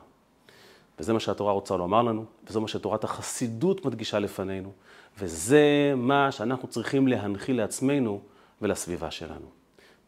וזה 0.98 1.12
מה 1.12 1.20
שהתורה 1.20 1.52
רוצה 1.52 1.76
לומר 1.76 2.02
לנו, 2.02 2.24
וזה 2.46 2.60
מה 2.60 2.68
שתורת 2.68 3.04
החסידות 3.04 3.84
מדגישה 3.84 4.18
לפנינו, 4.18 4.72
וזה 5.18 5.92
מה 5.96 6.32
שאנחנו 6.32 6.68
צריכים 6.68 7.08
להנחיל 7.08 7.56
לעצמנו 7.56 8.20
ולסביבה 8.62 9.10
שלנו. 9.10 9.59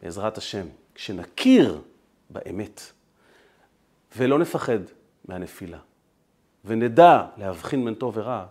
בעזרת 0.02 0.38
השם, 0.38 0.66
כשנכיר 0.94 1.80
באמת, 2.30 2.80
ולא 4.16 4.38
נפחד 4.38 4.78
מהנפילה, 5.24 5.78
ונדע 6.64 7.26
להבחין 7.36 7.84
בין 7.84 7.94
טוב 7.94 8.16
ורע, 8.16 8.46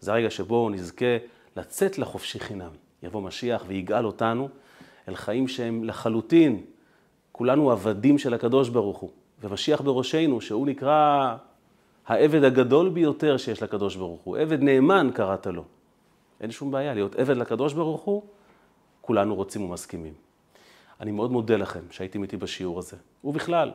זה 0.00 0.12
הרגע 0.12 0.30
שבו 0.30 0.70
נזכה 0.70 1.16
לצאת 1.56 1.98
לחופשי 1.98 2.40
חינם. 2.40 2.70
יבוא 3.02 3.22
משיח 3.22 3.64
ויגאל 3.66 4.06
אותנו 4.06 4.48
אל 5.08 5.14
חיים 5.14 5.48
שהם 5.48 5.84
לחלוטין, 5.84 6.64
כולנו 7.32 7.70
עבדים 7.70 8.18
של 8.18 8.34
הקדוש 8.34 8.68
ברוך 8.68 8.98
הוא, 8.98 9.10
ומשיח 9.40 9.80
בראשנו, 9.80 10.40
שהוא 10.40 10.66
נקרא 10.66 11.36
העבד 12.06 12.44
הגדול 12.44 12.88
ביותר 12.88 13.36
שיש 13.36 13.62
לקדוש 13.62 13.96
ברוך 13.96 14.20
הוא, 14.20 14.36
עבד 14.36 14.62
נאמן 14.62 15.10
קראת 15.14 15.46
לו. 15.46 15.64
אין 16.40 16.50
שום 16.50 16.70
בעיה, 16.70 16.94
להיות 16.94 17.14
עבד 17.16 17.36
לקדוש 17.36 17.72
ברוך 17.72 18.00
הוא, 18.00 18.22
כולנו 19.00 19.34
רוצים 19.34 19.62
ומסכימים. 19.62 20.29
אני 21.00 21.10
מאוד 21.10 21.32
מודה 21.32 21.56
לכם 21.56 21.80
שהייתם 21.90 22.22
איתי 22.22 22.36
בשיעור 22.36 22.78
הזה, 22.78 22.96
ובכלל, 23.24 23.70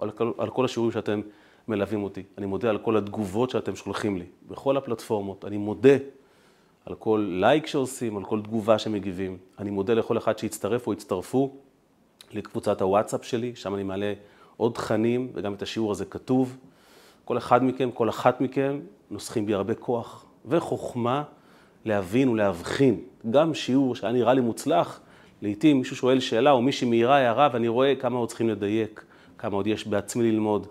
על 0.00 0.10
כל, 0.10 0.32
על 0.38 0.50
כל 0.50 0.64
השיעורים 0.64 0.92
שאתם 0.92 1.20
מלווים 1.68 2.02
אותי. 2.02 2.22
אני 2.38 2.46
מודה 2.46 2.70
על 2.70 2.78
כל 2.78 2.96
התגובות 2.96 3.50
שאתם 3.50 3.76
שולחים 3.76 4.18
לי, 4.18 4.24
בכל 4.48 4.76
הפלטפורמות. 4.76 5.44
אני 5.44 5.56
מודה 5.56 5.96
על 6.86 6.94
כל 6.94 7.26
לייק 7.30 7.66
שעושים, 7.66 8.16
על 8.16 8.24
כל 8.24 8.40
תגובה 8.42 8.78
שמגיבים. 8.78 9.38
אני 9.58 9.70
מודה 9.70 9.94
לכל 9.94 10.18
אחד 10.18 10.38
שהצטרף 10.38 10.86
או 10.86 10.92
הצטרפו 10.92 11.52
לקבוצת 12.32 12.80
הוואטסאפ 12.82 13.24
שלי, 13.24 13.56
שם 13.56 13.74
אני 13.74 13.82
מעלה 13.82 14.12
עוד 14.56 14.72
תכנים, 14.72 15.30
וגם 15.34 15.54
את 15.54 15.62
השיעור 15.62 15.92
הזה 15.92 16.04
כתוב. 16.04 16.56
כל 17.24 17.38
אחד 17.38 17.64
מכם, 17.64 17.90
כל 17.90 18.08
אחת 18.08 18.40
מכם, 18.40 18.80
נוסחים 19.10 19.46
בי 19.46 19.54
הרבה 19.54 19.74
כוח 19.74 20.24
וחוכמה 20.46 21.22
להבין 21.84 22.28
ולהבחין. 22.28 23.00
גם 23.30 23.54
שיעור 23.54 23.94
שהיה 23.94 24.12
נראה 24.12 24.34
לי 24.34 24.40
מוצלח, 24.40 25.00
לעתים 25.44 25.78
מישהו 25.78 25.96
שואל 25.96 26.20
שאלה 26.20 26.50
או 26.50 26.62
מישהי 26.62 26.88
מעירה 26.88 27.16
הערה 27.16 27.48
ואני 27.52 27.68
רואה 27.68 27.94
כמה 27.96 28.18
עוד 28.18 28.28
צריכים 28.28 28.48
לדייק, 28.48 29.04
כמה 29.38 29.56
עוד 29.56 29.66
יש 29.66 29.86
בעצמי 29.86 30.30
ללמוד. 30.32 30.66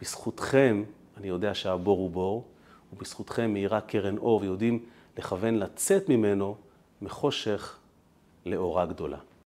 בזכותכם 0.00 0.82
אני 1.16 1.28
יודע 1.28 1.54
שהבור 1.54 1.98
הוא 1.98 2.10
בור, 2.10 2.44
ובזכותכם 2.92 3.52
מאירה 3.52 3.80
קרן 3.80 4.16
אור 4.16 4.40
ויודעים 4.40 4.78
לכוון 5.18 5.54
לצאת 5.54 6.08
ממנו 6.08 6.56
מחושך 7.02 7.76
לאורה 8.46 8.86
גדולה. 8.86 9.18